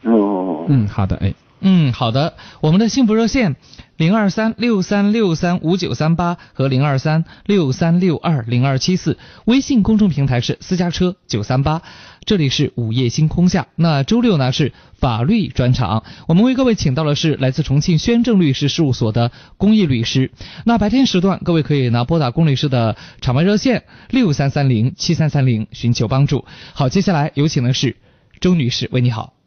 [0.03, 0.65] 哦。
[0.67, 1.33] 嗯，好的，哎。
[1.61, 2.35] 嗯，好的。
[2.59, 3.55] 我们的幸福热线
[3.95, 11.83] 零二三六三六三五九三八和零二三六三六二零二七四，微信公众平台是私家车九三八。
[12.25, 20.31] 这里是午夜星空下，那周六呢是法律专场，我们为各位请到的是来自重庆宣正律师事务所的公益律师。
[20.65, 26.45] 那白天时段，各位可以呢拨打龚律师的场外热线六三三零七三三零寻求帮助。
[26.73, 27.97] 好，接下来有请的是
[28.39, 29.40] 周女士，喂，你好。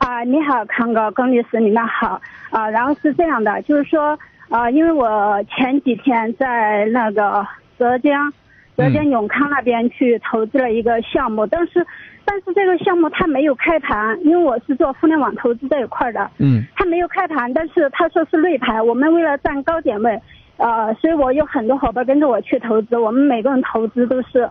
[0.00, 2.20] 啊，你好，康哥，龚律师，你们好。
[2.50, 7.46] 啊，然后是这样的，就是说，啊，因为我前几天在那个
[7.78, 8.32] 浙江，
[8.78, 11.86] 浙江永康那边去投资了一个项目，但是，
[12.24, 20.18] 但是这个项目它没有开盘，因为我是做互联网投资这一块的，嗯，它没有开盘，但是他说是内盘，我们为了占高点位，
[20.56, 24.48] 呃，所以我有很多伙伴跟着我去投资，我们每个人投资都是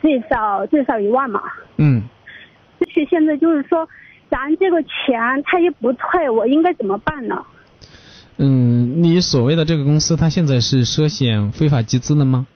[0.00, 1.40] 最少最少一万嘛，
[1.76, 2.02] 嗯，
[2.88, 3.88] 去现在就是说。
[4.30, 7.44] 咱这个钱他也不退，我应该怎么办呢？
[8.38, 12.46] 嗯，你所谓的这个公司，它现在是涉嫌非法集资的吗？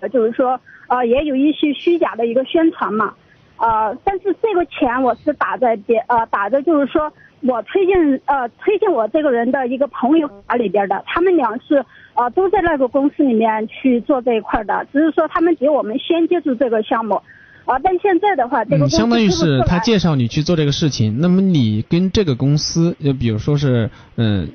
[0.00, 3.12] 呃，就是说，呃，也有一些虚假的一个宣传嘛，
[3.58, 17.20] 呃，但是这个钱我是打在别呃打的，就是说我推荐呃推荐我这个人的一个朋友卡里边的，他们俩是呃都在那个公司里面去做这一块的，只是说他们比我们先接触这个项目。
[17.64, 24.48] 啊，但现在的话，这个相当于是他介绍你去做这个事情，那么你跟这个公司，就比如说是，嗯，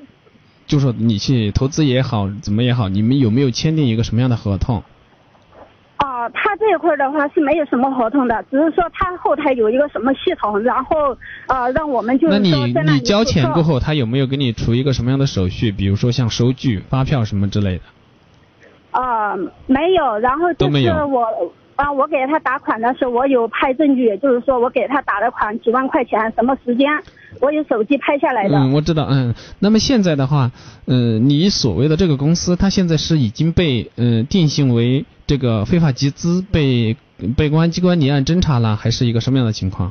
[0.66, 4.82] 就说你去投资也好，怎么也好，你们有没有签订一个什么样的合同？
[5.96, 15.72] 啊，他这一块的话是没有什么合同的，只是说他后台有一个什么系统，然后啊让我们就是那说在那你你交钱过后，他有没有给你出一个什么样的手续？
[15.72, 17.82] 比如说像收据、发票什么之类的？
[18.92, 21.26] 啊，没有，然后就都没有是我
[21.80, 26.86] 啊，我给他打款的时候，我有拍证据，就是说我给他打的款几万块钱，什么时间，
[27.40, 28.58] 我有手机拍下来的。
[28.58, 30.50] 嗯，我知道，嗯，那么现在的话，
[30.86, 36.96] 嗯，你所谓的这个公司，它现在是已经被嗯定性为这个非法集资，被
[37.34, 39.90] 被公安机关立案侦查了，还是一个什么样的情况？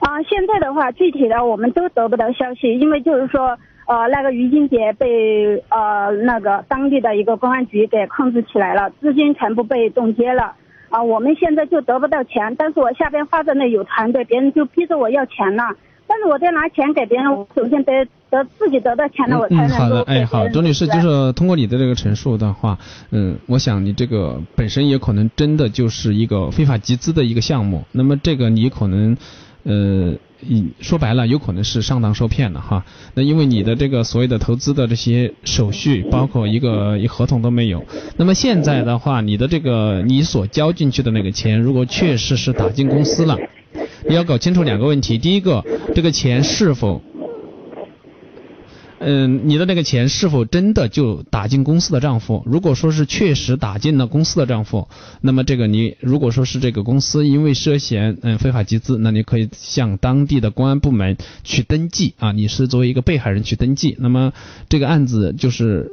[0.00, 10.56] 啊，现在的话，具体的我们都得不到消息，因为就是说，呃，那个于金杰被呃那个当地的一个公安局给控制起来了，资金全部被冻结了。
[10.90, 15.64] 啊，我们现在就得不到钱，但是我下边发展的有团队，别人就逼着我要钱了。
[16.06, 22.76] 但是我在拿钱给别人，我首先得得自己得到钱了，我才嗯，好的，哎，好，周女士，就是通过你的这个陈述的话，
[23.12, 29.16] 嗯，我想你这个本身也可能真的就是一个非法集资的一个项目，那么这个你可能，
[29.62, 30.14] 呃，
[30.80, 32.84] 说白了，有可能是上当受骗了哈。
[33.14, 37.84] 那因为你的这个所谓的投资的这些手续，包括一个一合同都没有。
[38.16, 43.36] 那么现在的话，你的这个你所交进去的那个钱，如果确实是打进公司了，
[44.08, 45.62] 你要搞清楚两个问题，第一个，
[45.94, 47.02] 这个钱是否
[49.00, 52.42] 嗯，你的那个钱是否真的就打进公司的账户？
[52.44, 54.88] 如果说是确实打进了公司的账户，
[55.22, 63.96] 那么这个你如果说是这个公司因为涉嫌嗯非法集资，那你可以向当地的公安部门去登记啊，你是作为一个被害人去登记。
[63.98, 64.32] 那么
[64.68, 65.90] 这个案子就是。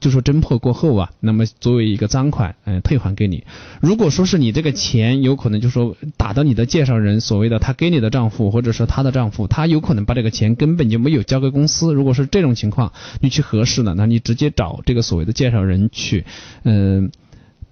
[0.00, 3.44] 就说侦破过后啊，那么作为一个赃款，嗯、退还给你。
[3.80, 11.92] 如果说是你这个钱有可能就说打到你的介绍人所谓的他给你的账户，或者是他的账户，他有可能把这个钱根本就没有交给公司。
[11.92, 16.24] 如果是这种情况，你去核实了，那你直接找这个所谓的介绍人去，
[16.64, 17.10] 嗯、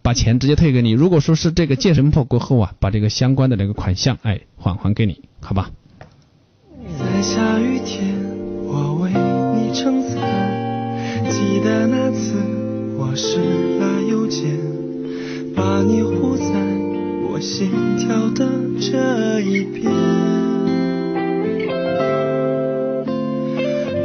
[0.02, 0.92] 把钱直接退给你。
[0.92, 5.70] 如果说是这个介侦破过后啊，把这个相关的这个款项，哎，还还给你，好吧？
[6.98, 8.14] 在下雨天，
[8.66, 10.49] 我为你撑伞。
[11.30, 12.34] 记得那次
[12.98, 13.38] 我失
[13.78, 14.58] 了邮件，
[15.54, 16.44] 把你护在
[17.30, 18.44] 我心跳的
[18.80, 19.84] 这一边。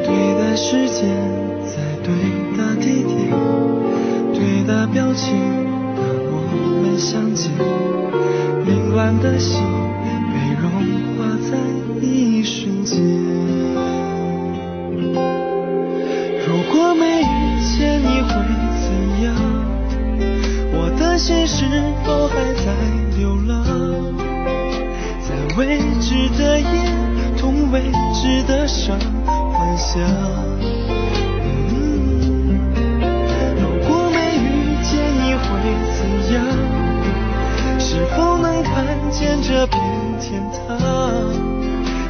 [0.03, 1.09] 对的时间，
[1.65, 2.13] 在对
[2.55, 3.33] 的地点，
[4.31, 5.35] 对的表情，
[5.95, 6.33] 当我
[6.83, 7.51] 们相见，
[8.65, 9.63] 凌乱的心
[10.31, 10.69] 被融
[11.17, 11.57] 化在
[12.05, 12.95] 一瞬间。
[16.47, 18.29] 如果没遇见你会
[18.79, 18.87] 怎
[19.23, 19.33] 样？
[20.73, 21.65] 我的心是
[22.03, 22.71] 否还在
[23.17, 23.65] 流浪？
[25.21, 26.65] 在未知的夜，
[27.35, 27.81] 同未
[28.13, 29.99] 知的伤，幻想。
[33.57, 35.43] 如果没遇见你会
[35.97, 35.99] 怎
[36.31, 36.35] 样？
[37.79, 39.81] 是否能看见这片
[40.21, 40.77] 天堂？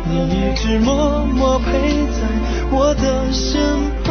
[0.07, 1.71] 你一直默默陪
[2.11, 2.19] 在
[2.71, 3.61] 我的身
[4.03, 4.04] 旁，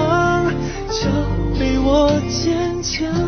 [0.95, 1.11] 就
[1.59, 3.24] 陪我坚强。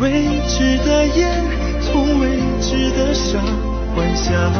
[0.00, 1.26] 未知的夜，
[1.82, 3.42] 从未知的伤
[3.96, 4.32] 幻想。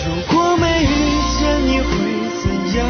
[0.00, 0.86] 如果没遇
[1.38, 1.88] 见你会
[2.42, 2.44] 怎
[2.78, 2.80] 样？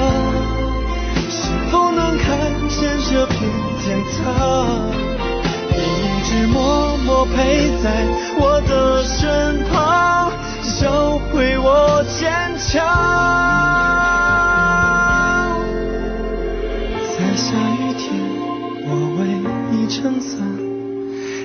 [1.29, 1.41] 是
[1.73, 2.29] 否能看
[2.69, 2.79] 见
[3.11, 3.37] 这片
[3.83, 4.23] 天堂？
[5.71, 8.07] 你一直默默陪在
[8.39, 10.31] 我的身旁，
[10.81, 14.10] 教会我坚强。
[20.01, 20.41] 撑伞，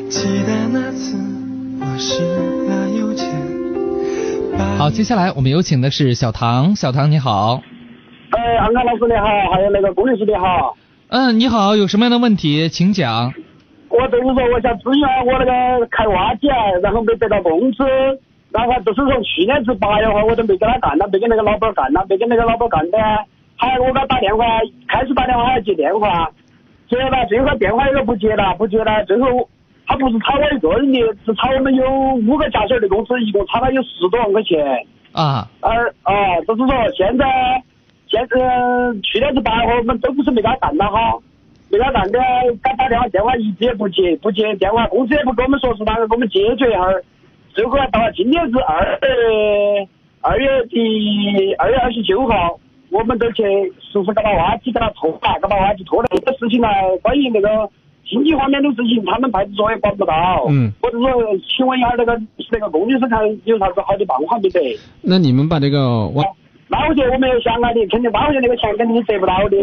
[0.07, 1.17] 记得那次
[1.81, 2.23] 我是
[2.65, 3.29] 那有钱。
[4.77, 7.61] 好，接下来我们有请的是小唐，小唐你好。
[8.29, 10.77] 哎，安康老师你好，还有那个龚律师你好。
[11.09, 13.33] 嗯，你好，有什么样的问题请讲。
[13.89, 17.83] 我就是说，我想咨询下我那个开挖机啊，然后没得到工资，
[18.51, 22.97] 然后就是从去年子八月份我都没跟他干了，没跟那个老板干了，没跟那个老板干的，
[23.57, 24.45] 还我给他打电话，
[24.87, 26.31] 开始打电话还要接电话，
[26.87, 29.49] 接了最后他电话又不接了，不接了，最后
[29.87, 31.83] 他不是炒我一个人的，是炒我们有
[32.27, 34.85] 五个驾驶的公司，一共差了有十多万块钱。
[35.11, 36.13] 啊，而啊，
[36.47, 37.25] 就是说现在
[38.07, 41.17] 现呃去年是八月份我们都不是没给他办了哈，
[41.69, 42.19] 没给他办的，
[42.61, 47.03] 给他打电话电话一直也不接，不接电话，公司也不跟我们说是哪个给我们解决一下儿，
[47.53, 49.87] 最后到了今年是二月
[50.21, 52.59] 二月的二月二十九号，
[52.95, 53.43] 我们都去
[53.91, 56.67] 实施给他挖机给他拖了，给他挖机拖了，这个事情呢，
[57.01, 57.69] 关于那个
[58.07, 60.13] 经济方面的事情，他们派出所也管不到。
[60.47, 61.07] 嗯，或者说
[61.43, 62.17] 请问一下那个
[62.51, 64.79] 那个龚律师看有啥子好的办法没得？
[65.01, 66.23] 那你们把这个挖
[66.69, 69.57] 那我觉得我们要想啊，的肯定挖回去那个钱肯定是得不到的。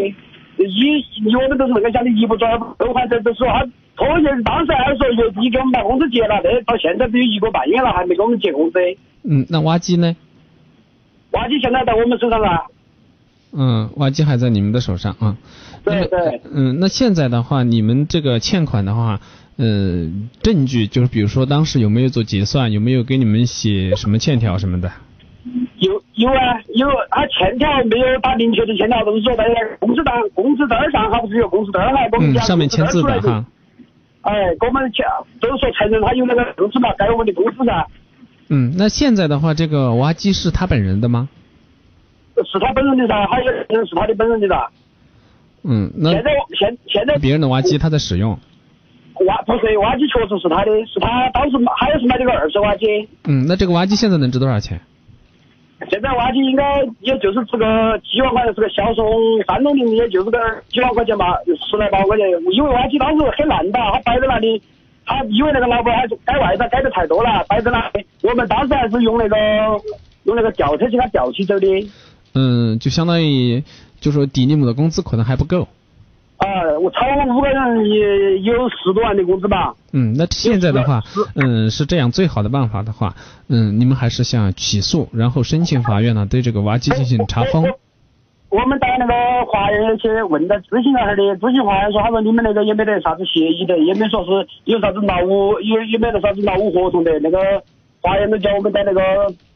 [0.57, 3.65] 一以我们都是那个想的，一不做二不还这都说他
[3.95, 8.79] 拖延，当时还说月底给我们把工资结了，那到现在都有一个半月了，还没给我们结工资。
[9.23, 10.15] 嗯，那挖机呢？
[11.31, 12.61] 挖机现在在我们手上啊。
[13.55, 15.37] 嗯，挖机还在你们的手上啊。
[15.83, 16.41] 对对。
[16.51, 19.19] 嗯，那现在的话，你们这个欠款的话，
[19.57, 20.09] 呃，
[20.41, 24.91] 证据就是比如说当时有没有做结算，有没有给你们写什么欠条什么的？
[25.77, 29.43] 有有啊有，他欠条没有打明确的欠条，都是说在
[29.79, 33.45] 工资单工资单上，他不是有工资单来给我们上面签字的哈。
[34.21, 35.05] 哎，给我们签，
[35.41, 37.85] 都是说承认他有那个工资嘛，该我们的工资噻。
[38.47, 41.27] 嗯，那现在的话，这个挖机是他本人的吗？
[42.51, 44.69] 是他本人的噻，还有人是他的本人的噻。
[45.63, 48.37] 嗯，那现在现现在别人的挖机他在使用。
[49.27, 52.85] 挖不是挖机，确实是他的，是他当时还有是买这个二手挖机。
[53.25, 54.81] 嗯，那这个挖机现在能值多少钱？
[55.89, 57.65] 现在挖机应该也就是值个
[57.99, 59.05] 几万块钱，是个小松
[59.45, 61.37] 三六零，也就是个几万块钱吧，
[61.69, 62.27] 十来八万块钱。
[62.51, 64.61] 因为挖机当时很烂的，他摆在那里，
[65.05, 68.05] 他因为那个老板还是改外套改的太多了，摆在那里。
[68.23, 69.37] 我们当时还是用那个
[70.23, 71.91] 用那个吊车去给他吊起走的。
[72.33, 73.63] 嗯，就相当于
[73.99, 75.67] 就说抵你们的工资可能还不够。
[76.37, 79.73] 啊，我超我们五个人也有十多万的工资吧。
[79.93, 81.01] 嗯，那现在的话，
[81.35, 83.15] 嗯，是这样，最好的办法的话，
[83.47, 87.63] 嗯，你们还是想起诉，然后申请法院呢对这个挖机进行查封。
[88.49, 89.13] 我们到那个
[89.51, 97.63] 法院去问的咨询那儿的，咨询法院说，他说你们那个也没得啥子协议的，也没说是有啥子劳务，有有没得啥子劳务合同的，那个
[98.03, 99.01] 法院都叫我们在那个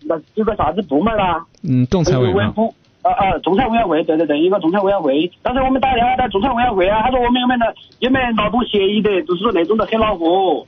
[0.07, 2.51] 那有个啥子部门啦，嗯，仲裁委员。
[2.53, 2.73] 部
[3.03, 5.31] 啊啊，仲裁委员会，对对对，一个仲裁委员会。
[5.43, 7.59] 当时我们打电话到仲裁委员会啊，他说我们有没有
[7.99, 10.65] 有没有劳动协议的，就是说那种的很恼火。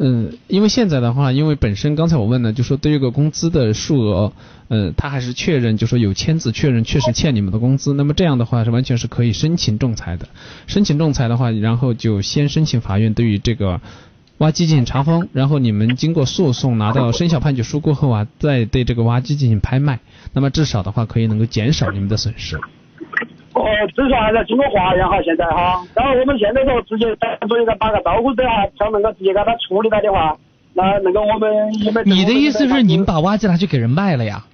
[0.00, 4.32] 嗯，因为现在的话，因为本身刚才我问了，就说对于个工资的数额，
[4.68, 10.28] 嗯，他还是确认，就说有签字确认确实欠你们的工资，那么这样的话是完全是可以申请仲裁的。
[10.68, 13.80] 申请仲裁的话，然后就先申请法院对于这个
[14.38, 19.98] 挖机进行查封，然后你们经过诉讼拿到生效判决书过后啊，再对这个挖机进行拍卖，
[20.32, 22.56] 那么至少的话可以能够减少你们的损失。
[22.56, 23.64] 哦，
[23.96, 25.84] 至少还在经过化验哈，现在哈。
[25.94, 30.36] 然后我们现在说直接当做一个打个招呼者哈，想能够直接给他处理了的话，
[30.74, 34.44] 那那个我们因为你的意思是你们把挖机拿去给人卖了呀？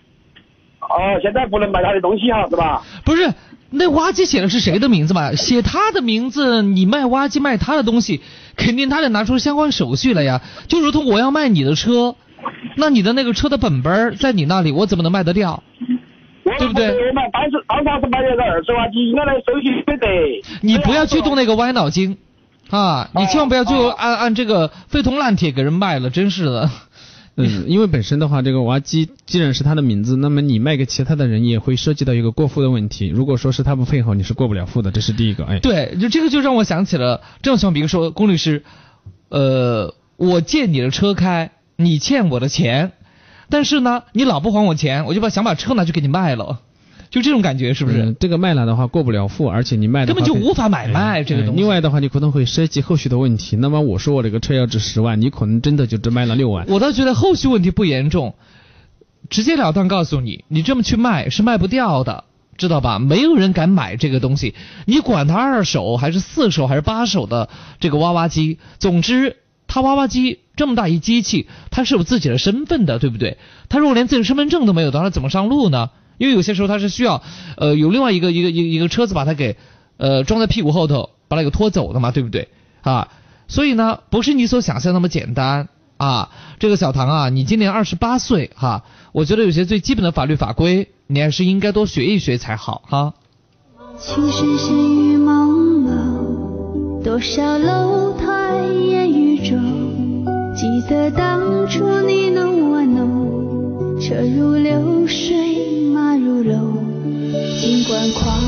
[0.80, 2.82] 哦，现在不能卖他的东西哈，是吧？
[3.05, 3.26] 不是，
[3.77, 5.35] 那挖机写的是谁的名字嘛？
[5.35, 8.20] 写他的名字，你卖挖机卖他的东西，
[8.57, 10.41] 肯定他得拿出相关手续来呀。
[10.68, 12.14] 就如同我要卖你的车，
[12.77, 15.62] 那你的那个车的本本在你那里，我怎么能卖得掉？
[16.59, 16.89] 对不对？
[16.89, 20.43] 我们当时当时是买了个二手挖机，应该那手续没得。
[20.61, 22.18] 你不要去动那个歪脑筋，
[22.70, 26.70] 啊，你千万不要就按按这个废铜烂铁给人卖了，真是的。
[27.37, 33.09] 嗯，因为本身的话，这个挖机既然是他的名字，那么你卖给其他的人也会涉及到一个过户的问题。
[33.09, 35.45] 如果说是他不配合，你是过不了户的，这是第一个。
[35.45, 38.62] 哎，对，就这个就让我想起了这种情况，比如说龚律师，
[39.30, 42.93] 呃，我借你的车开，你欠我的钱，
[43.49, 46.61] 但是呢，你老不还我钱，我就把想把车拿去给你卖了，
[47.15, 48.03] 就这种感觉是不是？
[48.03, 51.61] 嗯这个卖了的话过不了户，而且你卖的根本就无法买卖这个哎东西。
[51.61, 53.55] 另外的话，你可能会涉及后续的问题。
[53.55, 56.67] 那么我说我这个车要值十万，你可能真的就只卖了六万。
[56.69, 58.35] 我倒觉得后续问题不严重，
[59.31, 62.25] 直截了当告诉你，你这么去卖是卖不掉的，
[62.59, 62.99] 知道吧？
[62.99, 67.49] 没有人敢买这个东西，你管它二手还是四手还是八手的
[67.79, 69.37] 这个挖挖机，总之，
[69.69, 73.39] 它挖挖机这么大一机器，它是有自己的身份的，对不对？
[73.69, 75.91] 它如果连自己的身份证都没有的话，它怎么上路呢？
[76.19, 77.23] 因为有些时候它是需要，
[77.57, 79.57] 呃，有另外一个一个一一个车子把它给，
[79.97, 82.49] 呃，装在屁股后头，把它给拖走的嘛，对不对？
[82.83, 83.09] 啊，
[83.49, 86.31] 所以呢，不是你所想象那么简单啊。
[86.59, 93.15] 这个小唐啊，你今年二十八岁哈、我觉得有些最基本的法律法规，你还是应该多学一学才好哈、
[93.99, 94.77] 情深深
[95.12, 95.49] 雨蒙
[95.83, 98.59] 蒙，多少楼台
[98.89, 102.74] 烟雨中，记得当初你侬我，
[104.07, 106.77] 车如流水马如龙，
[107.59, 108.39] 尽管狂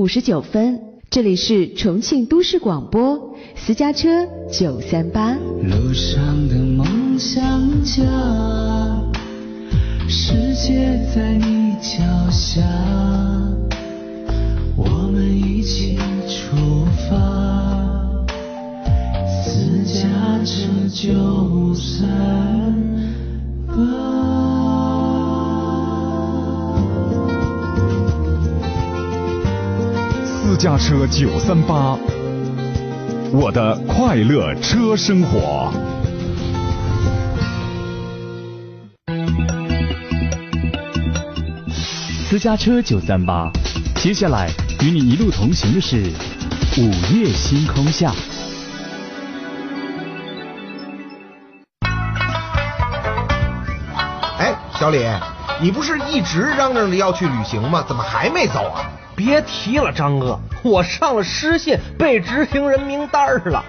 [0.00, 0.80] 五十九分，
[1.10, 5.34] 这里是重庆都市广播私家车九三八。
[5.34, 7.42] 路上的梦想
[7.84, 8.02] 家，
[10.08, 12.62] 世界在你脚下，
[14.74, 18.24] 我们一起出发，
[19.26, 20.08] 私家
[20.46, 22.08] 车九三
[23.66, 24.29] 八。
[30.60, 31.96] 家车九三八，
[33.32, 35.72] 我的快乐车生活。
[42.28, 43.50] 私家车九三八，
[44.02, 44.50] 接下来
[44.82, 46.12] 与你一路同行的是
[46.76, 48.12] 午夜星空下。
[54.36, 55.06] 哎，小李，
[55.62, 57.82] 你不是一直嚷嚷着要去旅行吗？
[57.88, 58.84] 怎么还没走啊？
[59.20, 63.62] 别提了，张哥，我上了失信，被执行人名单了。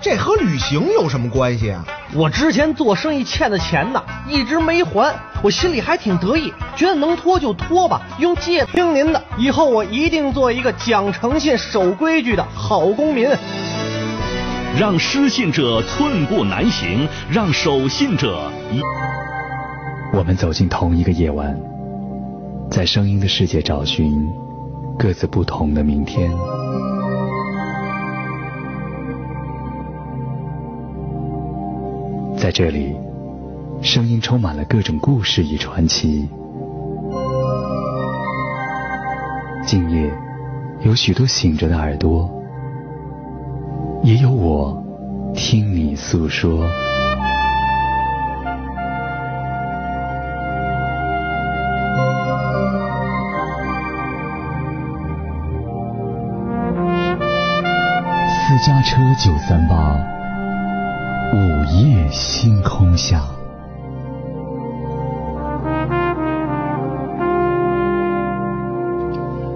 [0.00, 1.84] 这和旅行有什么关系啊？
[2.14, 13.28] 我之前做生意欠的钱呢，一直没还，我心里还挺得意，觉得能拖就拖吧，用借听您的，以后我一定做一个讲诚信、守规矩的好公民。
[14.80, 18.80] 让失信者寸步难行，让守信者一。
[20.16, 21.54] 我们走进同一个夜晚，
[22.70, 24.26] 在声音的世界找寻
[24.98, 26.30] 各自不同的明天。
[32.36, 32.94] 在这里，
[33.80, 36.28] 声音充满了各种故事与传奇。
[39.66, 40.12] 今夜，
[40.82, 42.30] 有许多醒着的耳朵，
[44.02, 44.82] 也有我
[45.34, 46.64] 听你诉说。
[58.84, 59.96] 车九三八，
[61.32, 63.33] 午夜星空下。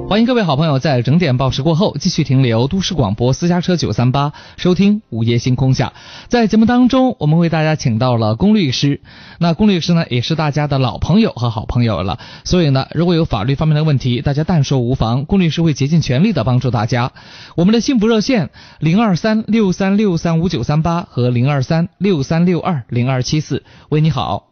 [0.08, 5.92] 欢迎各位好朋友在整点报时过后继续停留都市广播私家车九三八，收听午夜星空下。
[6.28, 9.02] 在节目当中，我们为大家请到了龚律师。
[9.38, 12.18] 那龚律师呢，也是大家的老朋友和好朋友了。
[12.42, 17.12] 所以呢，如果有法律方面的问题，大家但说无妨，龚律师会竭尽全力的帮助大家。
[17.54, 18.48] 我们的幸福热线
[18.80, 23.62] 零二三六三六三五九三八和零二三六三六二零二七四。
[23.90, 24.48] 喂，你好。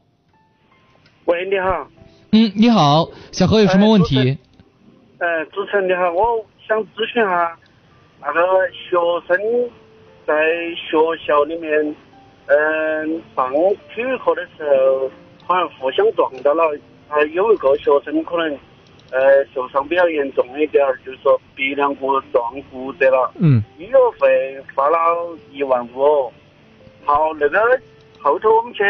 [1.24, 1.88] 喂，你好。
[2.32, 4.36] 嗯，你好，小何有什么问题？
[5.18, 7.56] 呃，主持人你好，我想咨询下，
[8.20, 9.70] 那个学生
[10.26, 10.34] 在
[10.74, 11.96] 学校里面，
[12.44, 13.50] 嗯、上
[13.94, 15.10] 体育课的时候，
[15.46, 18.58] 好像互相撞到了，呃，有一个学生可能，
[19.10, 24.98] 呃，受伤比较严重一点儿，就是说鼻梁骨撞骨折了，嗯，医药费花了
[25.50, 26.30] 一万五，
[27.06, 27.58] 好，那个
[28.20, 28.84] 后头我们去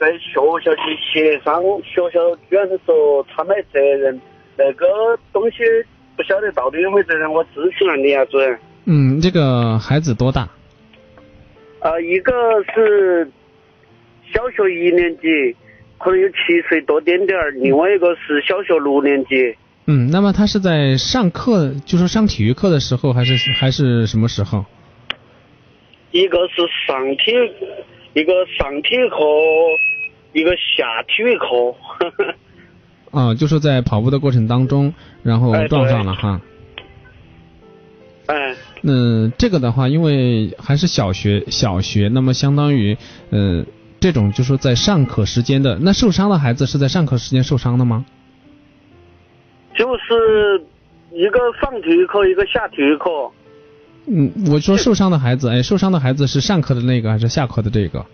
[0.00, 4.20] 在学校去协商，学校居然是说他没责任。
[4.58, 4.86] 那个
[5.32, 5.58] 东西
[6.16, 8.58] 不晓得到底有没有责任，我咨询了你啊，主任。
[8.86, 10.48] 嗯，这个孩子多大？
[11.80, 12.32] 呃，一个
[12.74, 13.30] 是
[14.34, 15.54] 小学一年级，
[15.98, 19.54] 可能有七岁多点点儿；另外一个是小学六年级。
[19.86, 24.64] 嗯，那么他是在上课，就是上体育课的时候，还是还是什么时候？
[26.10, 27.32] 一个是上体，
[28.14, 29.16] 一个上体育课，
[30.32, 31.46] 一个下体育课。
[33.10, 36.40] 啊，就是在跑步的过程当中，然后撞上了哈。
[38.26, 38.54] 哎。
[38.82, 42.96] 嗯，这个的话，因为还是小学，小学，那么相当于，
[43.30, 43.64] 呃，
[43.98, 48.04] 这种就是说在上课时间的，那受伤的孩子是在上课时间受伤的吗？
[49.74, 50.62] 就是
[51.10, 53.10] 一个上体育课，一个下体育课。
[54.06, 58.06] 嗯，我说受伤的孩子，哎，受伤的孩子是上课的那个还是下课的这个？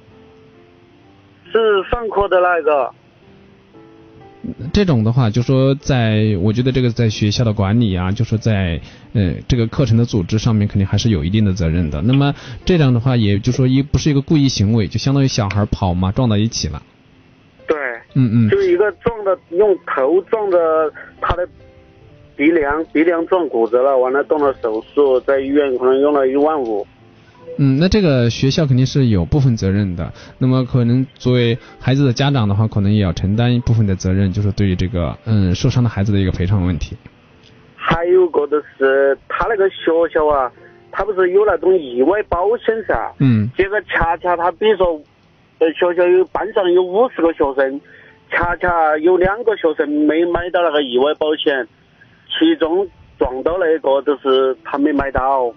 [1.52, 2.90] 是上课的那个。
[4.72, 8.80] 这种的话，就说在，我觉得这个在学校的管理啊，就说在
[9.12, 12.02] 呃这个课程的组织上面，肯定还是有一定的责任的。
[12.02, 12.34] 那么
[12.64, 16.82] 这样的话，也就说一不是一个故意行为，就相当于小孩跑嘛，撞到一起了。
[17.66, 17.76] 对。
[18.14, 18.50] 嗯嗯。
[18.50, 20.58] 就一个撞的用头撞的
[21.20, 21.48] 他的
[22.36, 26.86] 鼻梁，鼻梁撞骨折了，完了动了手术，在医院可能用了一万五。
[27.56, 30.12] 嗯，那这个学校肯定是有部分责任的。
[30.38, 36.96] 那么可能作为孩子的家长的话，可能也要承担一部分的责任，就是对于这个嗯受伤的孩子的一个赔偿问题。
[37.76, 40.50] 还有个就是他那个学校啊，
[40.90, 43.12] 他不是有那种意外保险噻？
[43.20, 43.48] 嗯。
[43.56, 45.00] 结果恰恰他比如说，
[45.58, 47.80] 呃学校有班上有五十个学生，
[48.30, 51.68] 恰恰有两个学生没买到那个意外保险，
[52.36, 55.54] 其中撞到那个就是他没买到。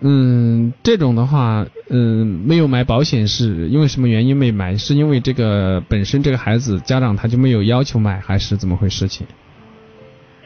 [0.00, 4.76] 嗯，这种的话，嗯，没有买保险是因为什么原因没买？
[4.76, 9.26] 是因为这个本身这个孩子家长他就没有要求买，还是怎么回事情？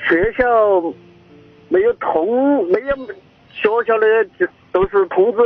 [0.09, 0.45] 学校
[1.69, 2.97] 没有通，没有
[3.51, 5.39] 学校的就都是通知，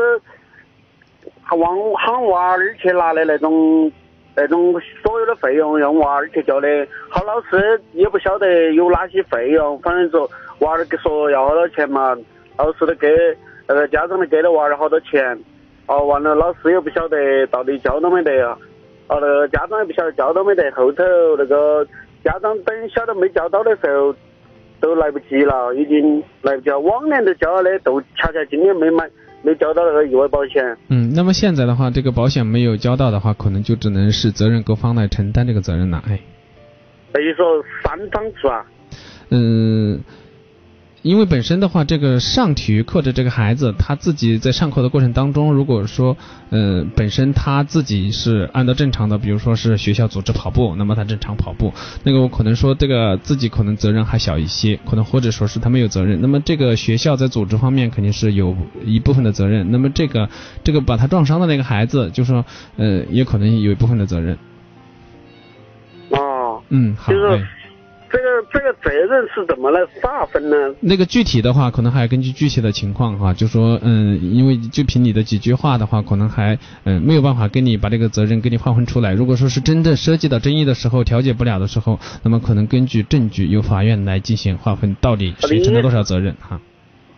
[1.57, 3.91] 往喊娃儿去拿的那种
[4.35, 6.69] 那种所有的费用，让娃儿去交的。
[7.09, 12.17] 好老师也不晓得有哪些费用，反正说娃儿给说要好多钱嘛，
[12.57, 13.09] 老师都给
[13.69, 15.39] 那个家长都给了娃儿好多钱，
[15.87, 18.59] 哦，完了老师又不晓得到底交到没得啊，
[19.09, 21.05] 哦，那个家长也不晓得交到没得，后头
[21.39, 21.87] 那个
[22.25, 24.15] 家长等晓得没交到的时候，
[24.81, 26.79] 都来不及了，已经来不及了。
[26.81, 29.09] 往年都交了的，都恰恰今年没买，
[29.43, 30.77] 没交到那个意外保险。
[30.89, 36.03] 嗯，那么现在的话，这个保险没有交到的话，可能就只能是责任各方来承担这个责任了。
[36.09, 36.19] 哎，
[37.13, 38.67] 等于说三方是吧。
[39.31, 40.01] 嗯，
[41.03, 46.17] 因为本身的话，这个上体育课的这个孩子，他自己在上课的过程当中，如果说，
[46.51, 51.73] 呃，本身他自己是按照正常的，比如说是学校组织跑步，那么他正常跑步，
[52.05, 56.21] 那个我可能说这个自己可能责任还小一些，可能或者说是他没有责任。
[56.21, 59.73] 那么这个学校在组织方面肯定是有一部分的责任。
[59.73, 60.29] 那么这个
[60.63, 62.45] 这个把他撞伤的那个孩子，就说，
[62.77, 64.39] 呃，也可能有一部分的责任。
[66.11, 67.13] 哦，嗯，好。
[67.13, 67.62] 就是哎
[68.13, 70.57] 这个这个责任是怎么来划分呢？
[70.81, 79.15] 那个具体的话，可能还要根据具体的情况哈，就说嗯，因为就凭你的几句话的话，可能还嗯没有办法跟你把这个责任给你划分出来。
[79.15, 86.61] 如果说是真正涉及到争议的时候，调解不了的时候，那么可能根据证据由法院来进行划分，到底谁承担多少责任哈。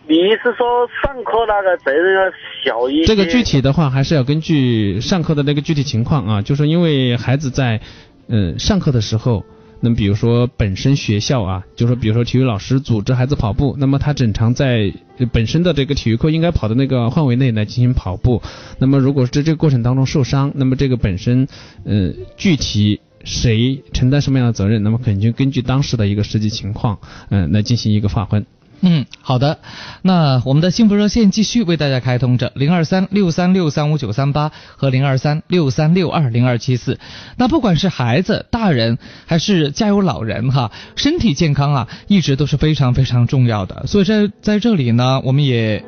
[0.07, 2.31] 你意思说上课那个责任要
[2.63, 3.05] 小一些？
[3.05, 7.81] 这个具体的话还是要根据上课的那个具体情况啊，就是因为孩子在
[8.29, 9.43] 嗯上课的时候。
[9.81, 14.93] 那么比如说本身学校啊，就说比如说体育老师组织孩子跑步，那么他正常在
[15.31, 18.41] 本身的这个体育课应该跑的那个范围内来进行跑步。
[18.79, 21.47] 那么如果在这个过程当中受伤，那么这个本身
[21.83, 26.99] 呃具体谁承担什么样的责任，那么肯定根据当时的一个实际情况，
[27.29, 28.45] 嗯、来进行一个划分。
[28.87, 29.57] 嗯，好的。
[30.03, 36.99] 那我们的幸福热线继续为大家开通着零二三六三六三五九三八和零二三六三六二零二七四。
[37.35, 43.87] 那不管是孩子、大人还是家有老人哈，身体健康啊，一直都是非常非常重要的。
[43.87, 45.83] 所以在在这里呢，我们也。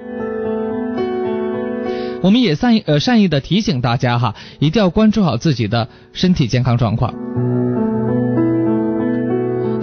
[2.24, 7.14] 我们也善意呃善意的提醒大家哈，一定要关注好自己的身体健康状况。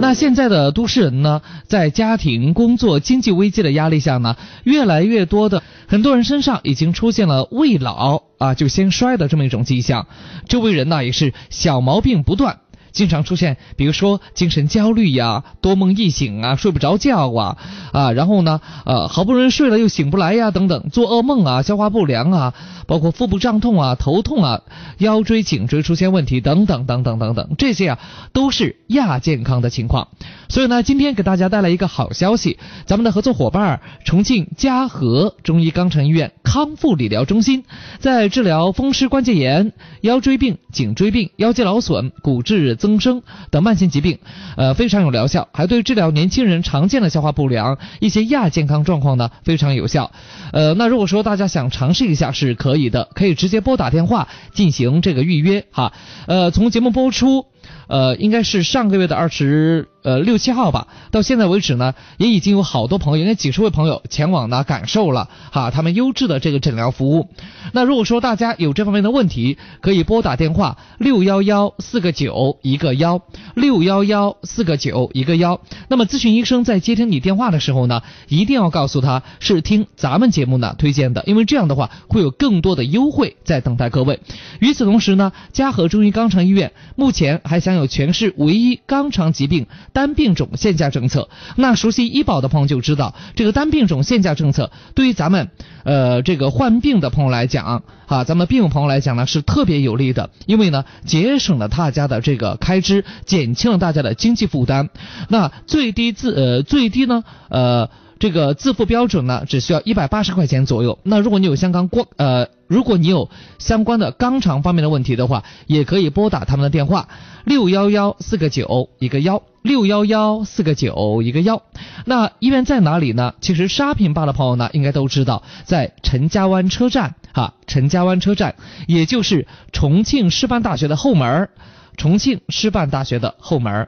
[0.05, 10.05] 那现在的都市人呢，在家庭、工作、经济危机的压力下呢，越来越多的很多人身上已经出现了未老啊就先衰的这么一种迹象，
[10.47, 12.59] 周围人呢也是小毛病不断。
[12.95, 17.57] 经常出现，比如说精神焦虑呀、多梦易醒啊、睡不着觉啊
[17.91, 22.53] 啊，然后呢，呃，好不容易睡了又醒不来呀，等等，做噩梦啊、消化不良啊，
[22.87, 24.61] 包括腹部胀痛啊、头痛啊、
[24.97, 27.99] 腰椎、颈椎出现问题等等等等等等，这些啊
[28.31, 30.07] 都是亚健康的情况。
[30.49, 37.63] 所以呢，今天给大家带来一个好消息，咱们的合作伙伴重庆嘉禾中医肛肠医院康复理疗中心，
[37.99, 44.19] 在治疗风湿关节炎、腰椎病、颈椎病、腰肌劳损、骨质增生等慢性疾病，
[44.55, 50.11] 呃，非常有疗效，还对治疗年轻人常见的消化不良、一些亚健康状况呢非常有效。
[50.53, 55.93] 呃，那如果说大家想尝试一下是可以的，可以直接拨打电话进行这个预约哈。
[56.27, 57.45] 呃，从节目播出。
[57.87, 67.27] 呃，应该是上个月的二十呃六七号吧，到现在为止呢，也已经有好多朋友，应该几十位朋友前往呢感受了哈，他们优质的这个诊疗服务。
[67.73, 73.19] 那如果说大家有这方面的问题，可以拨打电话六幺幺四个九一个幺
[73.55, 75.59] 六幺幺四个九一个幺。
[75.87, 84.19] 那么咨询医生在接听你电话的时候呢，一定要告诉他是听咱们节目呢推荐的，因为这样的话会有更多的优惠在等待各位。
[84.59, 89.65] 与此同时呢，嘉禾中医肛肠医院目前还享有全市唯一肛肠疾病
[89.95, 91.29] 单病种限价政策。
[91.55, 95.49] 那熟悉医保的朋友就知道，这个单病种限价政策对于咱们
[95.85, 104.89] 呃这个患病的朋友来讲啊，咱们病友朋友来讲呢是特别有利的，因为呢节省了大家的这个开支，减轻了大家的经济负担。
[105.29, 107.89] 那最低自呃最低呢呃。
[108.17, 110.99] 这个自付标准呢，只需要一百八十块钱左右。
[111.03, 117.09] 那如果你有相关关呃，如果你有相关的肛肠方面的问题的话，也可以拨打他们的电话
[117.43, 121.61] 六幺幺四个九一个幺六幺幺四个九一个幺。
[122.05, 123.33] 那医院在哪里呢？
[123.41, 128.55] 其实沙坪坝的朋友呢，应该都知道，在陈家湾车站哈，陈家湾车站，
[128.87, 131.49] 也就是重庆师范大学的后门，
[131.97, 133.87] 重庆师范大学的后门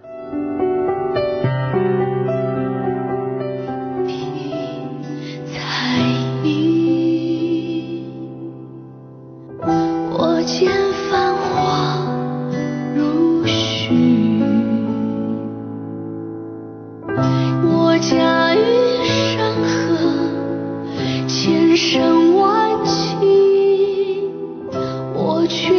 [10.47, 10.71] 见
[11.11, 12.07] 繁华
[12.95, 14.41] 如许，
[17.65, 18.61] 我驾驭
[19.35, 19.67] 山河
[21.27, 23.19] 千山万顷，
[25.13, 25.76] 我却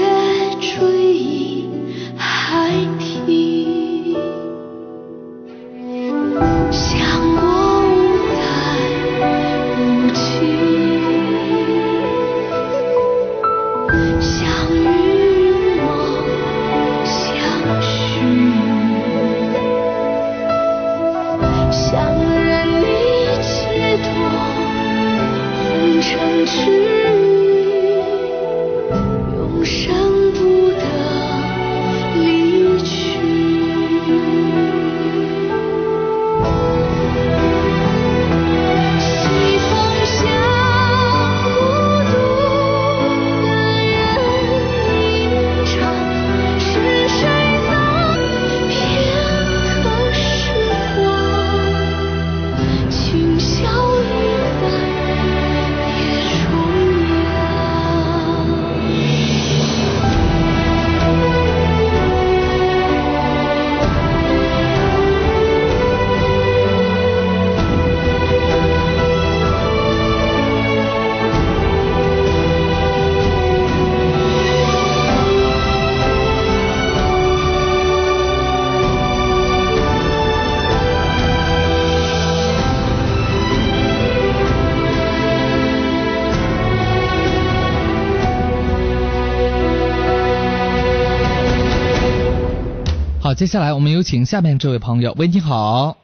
[93.49, 95.15] 下来我们有请下面这位朋友。
[95.19, 95.97] 喂，你好。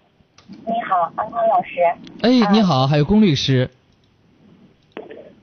[0.48, 1.80] 你好，安康老师。
[2.22, 3.70] 哎，你好，还有龚律师。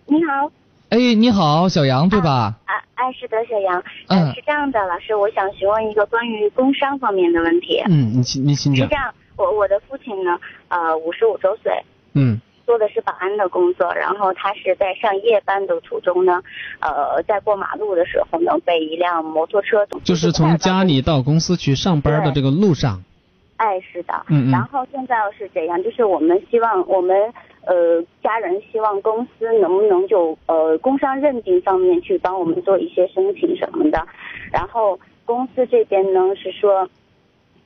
[0.08, 0.52] 你好，
[0.89, 2.56] 哎，你好，小杨对吧？
[2.66, 3.80] 啊，哎，是的，小杨。
[4.08, 7.82] 嗯呃是这样的，老师，我想询问一个关于工伤方面的问题。
[7.88, 8.95] 嗯，你请你请讲是这。
[8.95, 10.39] 样，我我的父亲呢，
[10.70, 11.72] 呃，五十五周岁，
[12.14, 12.41] 嗯
[12.72, 16.42] 做的是保安的工作，然后他是在上夜班的途中呢，
[16.80, 23.04] 呃，在过马路的时候呢，被一辆摩托车就是从家里到公司去上班的这个路上。
[23.58, 27.14] 哎，是的，嗯嗯然后现在是这样，就是我们希望我们
[27.66, 34.08] 呃家人希望公司能不能就呃工伤认定方面去帮我们做一些申请什么的，
[34.50, 36.88] 然后公司这边呢是说，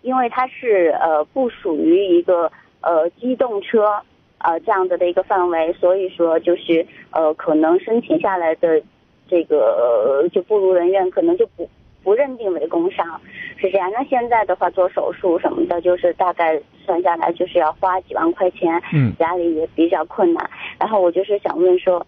[0.02, 2.52] 因为它是呃不属于一个
[2.82, 4.02] 呃机动车
[4.46, 8.82] 呃这样子的一个范围，所以说就是呃可能申请下来的
[9.28, 11.70] 这个呃就不如人愿，可能就不
[12.04, 13.20] 不认定为工伤，
[13.58, 13.92] 是这样。
[13.92, 20.50] 那现在的话做手术什么的，就是大概算下来就是要花几万块钱，嗯家里也比较困难。
[20.80, 22.06] 然后我就是想问说，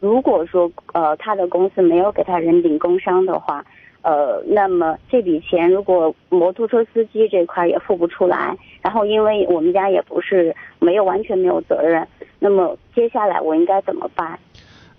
[0.00, 3.62] 如果说呃他的公司没有给他认定工伤的话，
[4.02, 12.06] 呃，那么这笔钱如果摩托车司机这块也付不出来，然后因为我们家也不是没有完全没有责任，
[12.38, 14.38] 那么接下来我应该怎么办？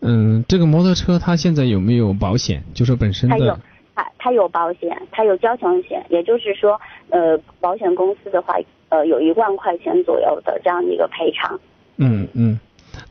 [0.01, 2.63] 嗯，这个摩托车它现在有没有保险？
[2.73, 3.59] 就是本身它有的。
[3.95, 8.57] 他他有保险，它有交强险，也就是说，呃，保险公司的话，
[8.89, 11.59] 呃，有一万块钱左右的这样的一个赔偿。
[11.97, 12.59] 嗯嗯，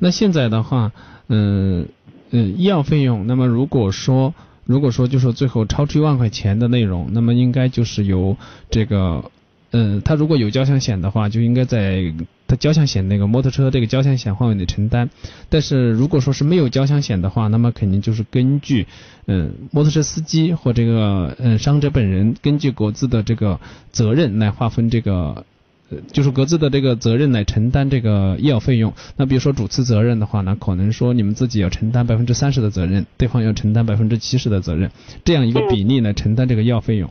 [0.01, 0.91] 那现在的话，
[1.29, 1.87] 嗯
[2.33, 4.35] 嗯，医药费用，那么如果说
[4.73, 8.39] 如果说就说最后超出一万块钱的内容，那么应该就是由
[8.71, 9.31] 这个，
[9.73, 12.15] 嗯，他如果有交强险的话，就应该在
[12.49, 15.11] 他交强险那个摩托车这个交强险范围内承担。
[15.51, 18.87] 但是如果说是没有交强险的话，那么肯定就是根据，
[19.27, 23.61] 嗯，摩托车司机或这个嗯伤者本人根据各自的这个
[23.91, 25.45] 责任来划分这个。
[25.93, 28.93] 呃就是各自的这个责任来承担这个医药费用。
[29.17, 34.91] 那比如说主次责任的话呢，可能说你们自己要承担百分之三十的责任，对方要承担百分之七十的责任，
[35.25, 37.11] 这样一个比例来承担这个医药费用。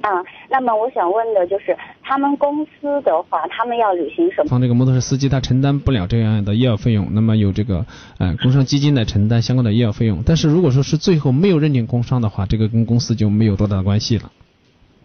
[0.00, 0.10] 啊，
[0.48, 4.48] 那么我想问的就是，他们公司的话，他们要履行什么？
[4.48, 7.84] 方这个摩托车司机他承担不了这样的医药费用，那么有这个
[8.18, 10.22] 呃工伤基金来承担相关的医药费用。
[10.24, 14.30] 但是如果说是最后没有认定工伤的话，这个跟公司就没有多大的关系了。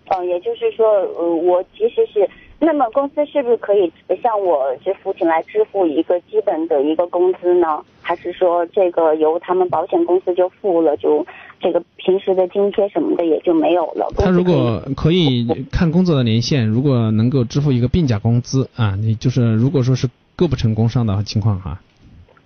[0.09, 2.29] 呃，也就是说，呃，我其实是，
[2.65, 3.91] 那么公司是不是可以
[4.21, 7.83] 向我这父亲来支付一个基本的一个工资呢？
[8.01, 11.25] 还是说这个由他们保险公司就付了，就
[11.59, 14.09] 这个平时的津贴什么的也就没有了？
[14.17, 21.81] 他如果可以看工作的年限，如果能够支付一个病假工资啊，你就是如果说是构不成工伤的情况哈、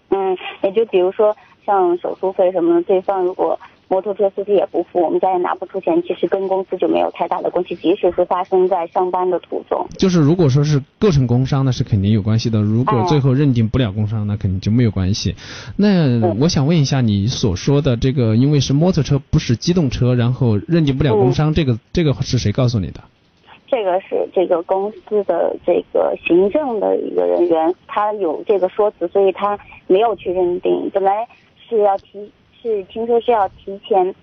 [0.09, 9.85] 嗯，也就比如说像手术费什么的，对方如果摩托车司机也不付，我们家也拿不出钱，其实跟公司就没有太大的关系，即使是发生在上班的途中。
[9.97, 12.61] 就是如果说是构成工伤，那是肯定有关系的。
[12.61, 15.35] 如果哦最后认定不了工伤，那肯定就没有关系。
[15.77, 23.01] 那我想问一下，你所说的这个，因为是摩托车不是机动车，然后认定不了工伤，这个这个是谁告诉你的？
[23.69, 30.89] 这个是这个公司的这个行政的一个人员，他有这个说辞，所以他没有去认定。
[30.93, 31.27] 本来
[31.67, 32.31] 是要提，
[32.61, 34.13] 是听说是要提前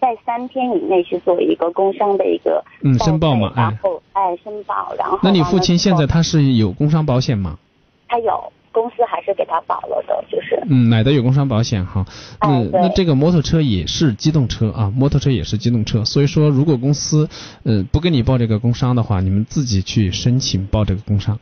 [0.00, 3.78] 在三天以内去做一个工伤的一个嗯，申报嘛，然哎。
[3.82, 7.58] 后哎申报，然后那你父亲现在他是有工伤保险吗？
[8.06, 12.04] 他有公司还是给他保了的，就是嗯，买的有工伤保险哈。
[12.40, 17.28] 那哎那这个摩托车也是机动车啊，摩托车也是机动车，所以说如果公司
[17.64, 21.38] 呃不给你报这个工伤的话，你们自己去申请报这个工伤。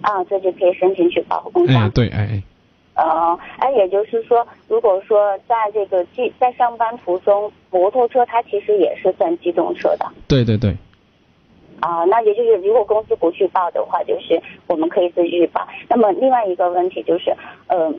[0.00, 1.84] 啊，自己可以申请去保护工伤。
[1.84, 2.42] 哎，对，哎哎。
[2.98, 10.74] 呃，哎，也就是说，如果说在这个机在上班途中，摩托车它其实也是算机动车的对对对，
[11.78, 15.64] 啊、那也就是如果公司不去报的话，就是我们可以自己去报。
[15.88, 17.32] 那么另外一个问题就是，
[17.68, 17.94] 呃，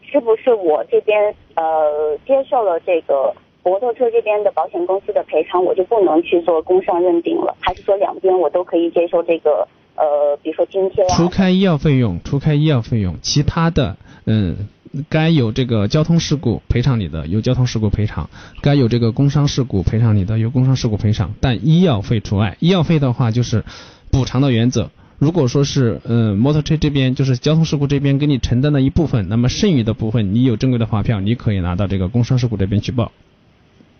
[0.00, 7.54] 是不是我这边呃接受了这个摩托车这边的保险公司的赔偿，我就不能去做工伤认定了？
[7.60, 11.16] 还是说两边我都可以接受这个呃，比如说津贴啊？
[11.16, 14.68] 除开医药费用，除开医药费用，其他的嗯。
[15.10, 18.30] 该有这个交通事故赔偿你的，有交通事故赔偿；
[18.62, 21.34] 该有这个工伤事故赔偿你的，有工伤事故赔偿。
[21.38, 23.62] 但医药费除外，医药费的话就是
[24.10, 24.90] 补偿的原则。
[25.18, 33.12] 如果说是嗯摩托车这边就是交通事故这边给你承担的一部分，那么剩余的部分你有正规的发票，你可以拿到这个工伤事故这边去报。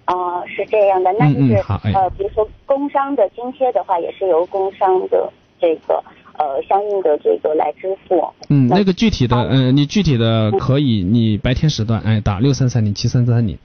[0.06, 5.30] 啊、是这样的，那就是、嗯嗯好哎呃，比如说工伤的津贴的话，也是由工伤的
[5.60, 6.02] 这个
[6.38, 8.22] 呃相应的这个来支付。
[8.48, 13.58] 嗯，那个具体的，嗯、你具体的可以，你白天时段，哎，打六三三零七三三零，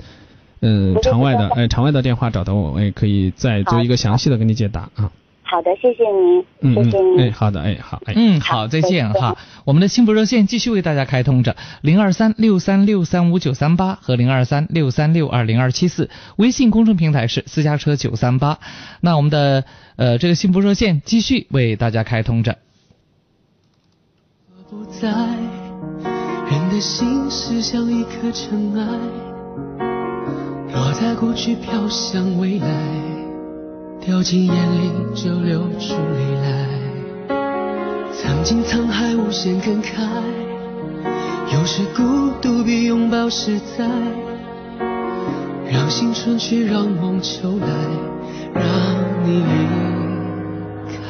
[0.61, 5.11] 嗯，场外的，哎，场外的电话找到我，哎，可以再做一个详细的给你解答啊。
[5.51, 7.17] 好的，谢谢您，嗯谢谢您。
[7.17, 9.37] 嗯，哎，好的，哎，好，哎，嗯，好，再见哈。
[9.65, 18.59] 我们的幸福热线继续为大家开通着零二三六三六三五九三八和零二三六三六二零二七四，微信公众平台是私家车九三八。
[19.01, 19.65] 那我们的
[19.97, 22.57] 呃这个幸福热线继续为大家开通着。
[24.69, 25.09] 不在，
[26.49, 28.85] 人的心是像一颗尘埃，
[30.73, 33.10] 落在过去飘向未来，
[34.03, 36.67] 掉进眼里就流出泪来。
[38.11, 40.01] 曾经沧海无限感慨，
[41.53, 43.87] 有时孤独比拥抱实在，
[45.71, 47.67] 让青春去，让梦秋来，
[48.55, 48.63] 让
[49.23, 49.43] 你离
[50.87, 51.01] 开。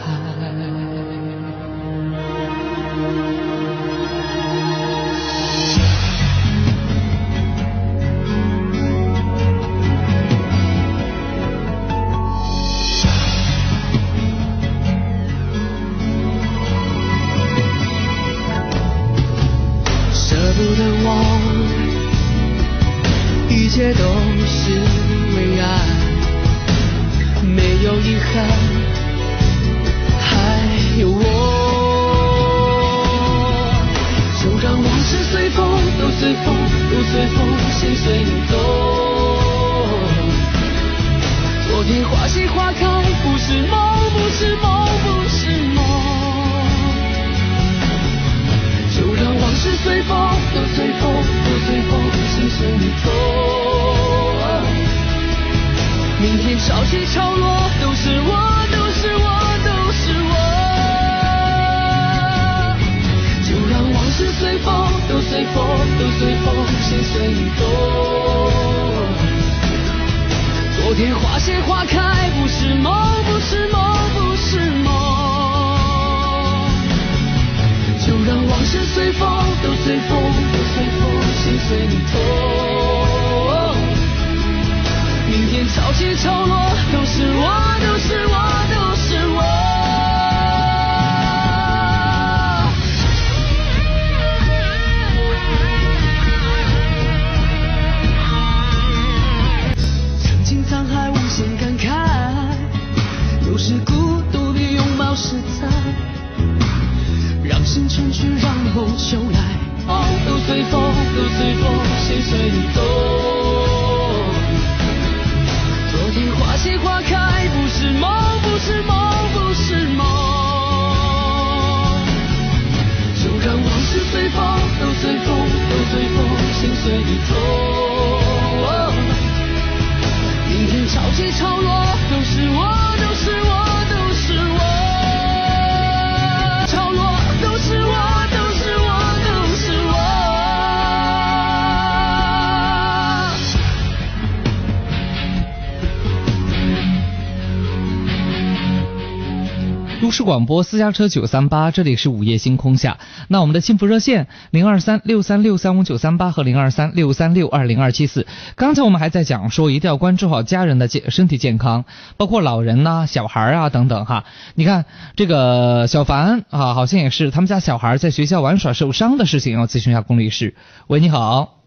[150.31, 152.99] 广播私家车九三八，这里是午夜星空下。
[153.27, 158.25] 那我们的幸福热线零二三六三六三五九三八和零二三六三六二零二七四。
[158.55, 161.83] 刚才我们还在讲说，一定要关注好家人的健身体健康，
[162.15, 164.23] 包括老人呐、小孩啊等等哈。
[164.55, 164.85] 你看
[165.17, 170.55] 这个小凡啊，好像也是他们家小孩在学校玩耍受伤的事情，要咨询一下龚律师。
[170.87, 171.57] 喂，你好。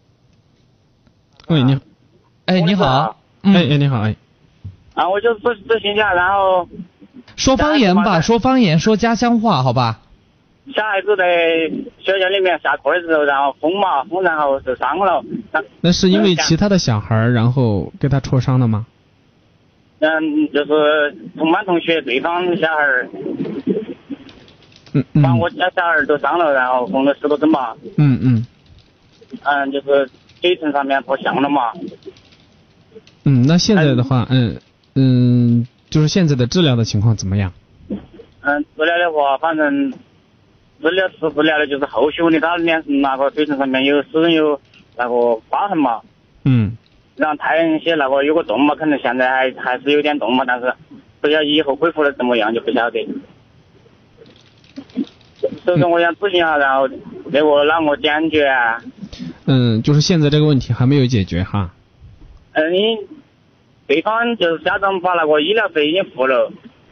[1.49, 1.81] 喂，你好。
[2.45, 3.17] 哎，你好。
[3.43, 4.15] 嗯，哎哎，你好，哎。
[4.95, 6.67] 啊，我就咨咨询一下，然后
[7.35, 9.99] 说方言吧，说方言，说家乡话，好吧？
[10.75, 11.69] 小孩子在
[11.99, 15.23] 学校里面下课的时候，然后疯嘛疯，然后受伤了。
[15.81, 18.85] 那是因为其他的小孩儿，然后给他戳伤了吗？
[19.99, 23.09] 嗯，就是同班同学对方小孩儿，
[24.93, 27.75] 嗯嗯把我家小孩儿都伤了，然后缝了十多针嘛。
[27.97, 28.45] 嗯嗯
[29.43, 30.09] 嗯，就是
[30.41, 31.71] 嘴唇上面破相了嘛。
[33.23, 34.57] 嗯，那现在的话，嗯
[34.95, 37.51] 嗯，就是现在的治疗的情况怎么样？
[38.41, 39.91] 嗯，治疗的话，反正
[40.81, 44.59] 治疗是治疗的，就是后续问题，他脸那个嘴唇上面有始终有
[44.97, 46.01] 那个疤痕嘛。
[46.43, 46.77] 嗯
[47.15, 50.73] 然后太阳些那个有个洞嘛，可能现在还还是有点洞嘛，但是
[51.21, 53.07] 不晓得以后恢复的怎么样就不晓得。
[55.63, 56.87] 所以说我想咨询一下，然后
[57.25, 58.81] 那个啷个解决啊？
[59.45, 61.71] 嗯，就是现在这个问题还没有解决哈。
[62.51, 62.97] 嗯，你
[63.87, 66.51] 对方就是家长把那个医疗费已经付了，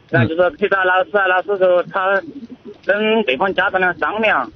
[0.10, 2.22] 然后就是陪他老师啊，老师说他
[2.86, 4.52] 跟对方家长俩商量，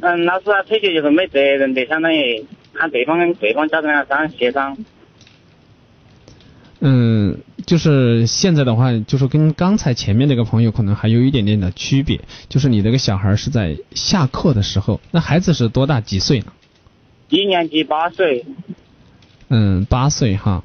[0.00, 4.76] 嗯，老师啊推荐就是没责任的，相当于喊对方跟对方家长俩商协商。
[6.80, 16.46] 嗯，就是现在的话，就是跟刚才前面那个朋友可能还有一点点的区别，就是你那个小孩是在下课的时候，那孩子是多大几岁呢？
[17.28, 18.44] 一年级八岁，
[19.48, 20.64] 嗯，八岁哈。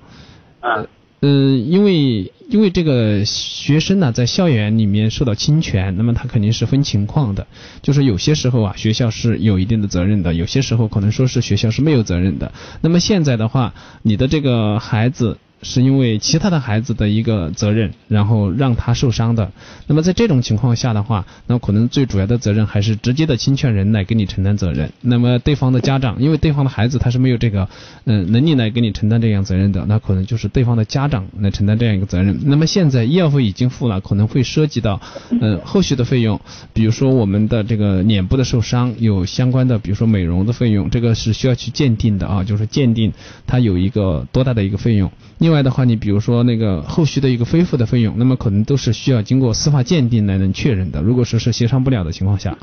[1.20, 1.28] 呃。
[1.57, 7.47] 因为因为这个学生呢，在校园里面受到侵权，那么他肯定是分情况的，
[7.82, 12.51] 就是有些时候啊，学校是有一定的责任的，有些时候可能说是学校是没有责任的。
[12.82, 15.38] 那么现在的话，你的这个孩子。
[15.62, 19.51] 是因为其他的孩子的一个责任，然后让他受伤的。
[19.88, 24.91] 那么在这种情况下的话，那可能最主要的责任还是直接的侵权人来给你承担责任。
[25.01, 27.68] 那么对方的家长，因为对方的孩子他是没有这个
[28.05, 32.39] 嗯能力来给你承担这样责任的，那可能就是对方的家长来承担这样一个责任。
[32.45, 36.39] 那么现在医药费已经付了，可能会涉及到嗯后续的费用，
[36.74, 43.12] 比如说我们的这个脸部的受伤有相关的，比如说美容的费用，这个是需要去鉴定的啊，就是鉴定
[43.47, 45.12] 它有一个多大的一个费用。
[45.50, 51.02] 外的话，你比如说那个后续的一个恢复的费用，那么可能都是需要经过司法鉴定来能确认的。
[51.02, 52.58] 如果说是协商不了的情况下，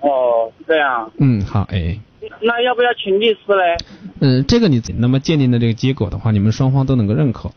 [0.00, 1.10] 哦，这样。
[1.18, 1.98] 嗯，好，哎，
[2.40, 3.76] 那要不要请律师嘞？
[4.20, 7.50] 嗯，这个你那么鉴定的这个结果的话，你们双方都能够认可。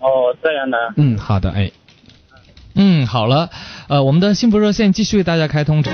[0.00, 0.78] 哦，这样的。
[0.96, 1.70] 嗯，好的，哎。
[2.74, 3.50] 嗯，好了，
[3.88, 5.90] 呃，我们的幸福热线继续为大家开通着。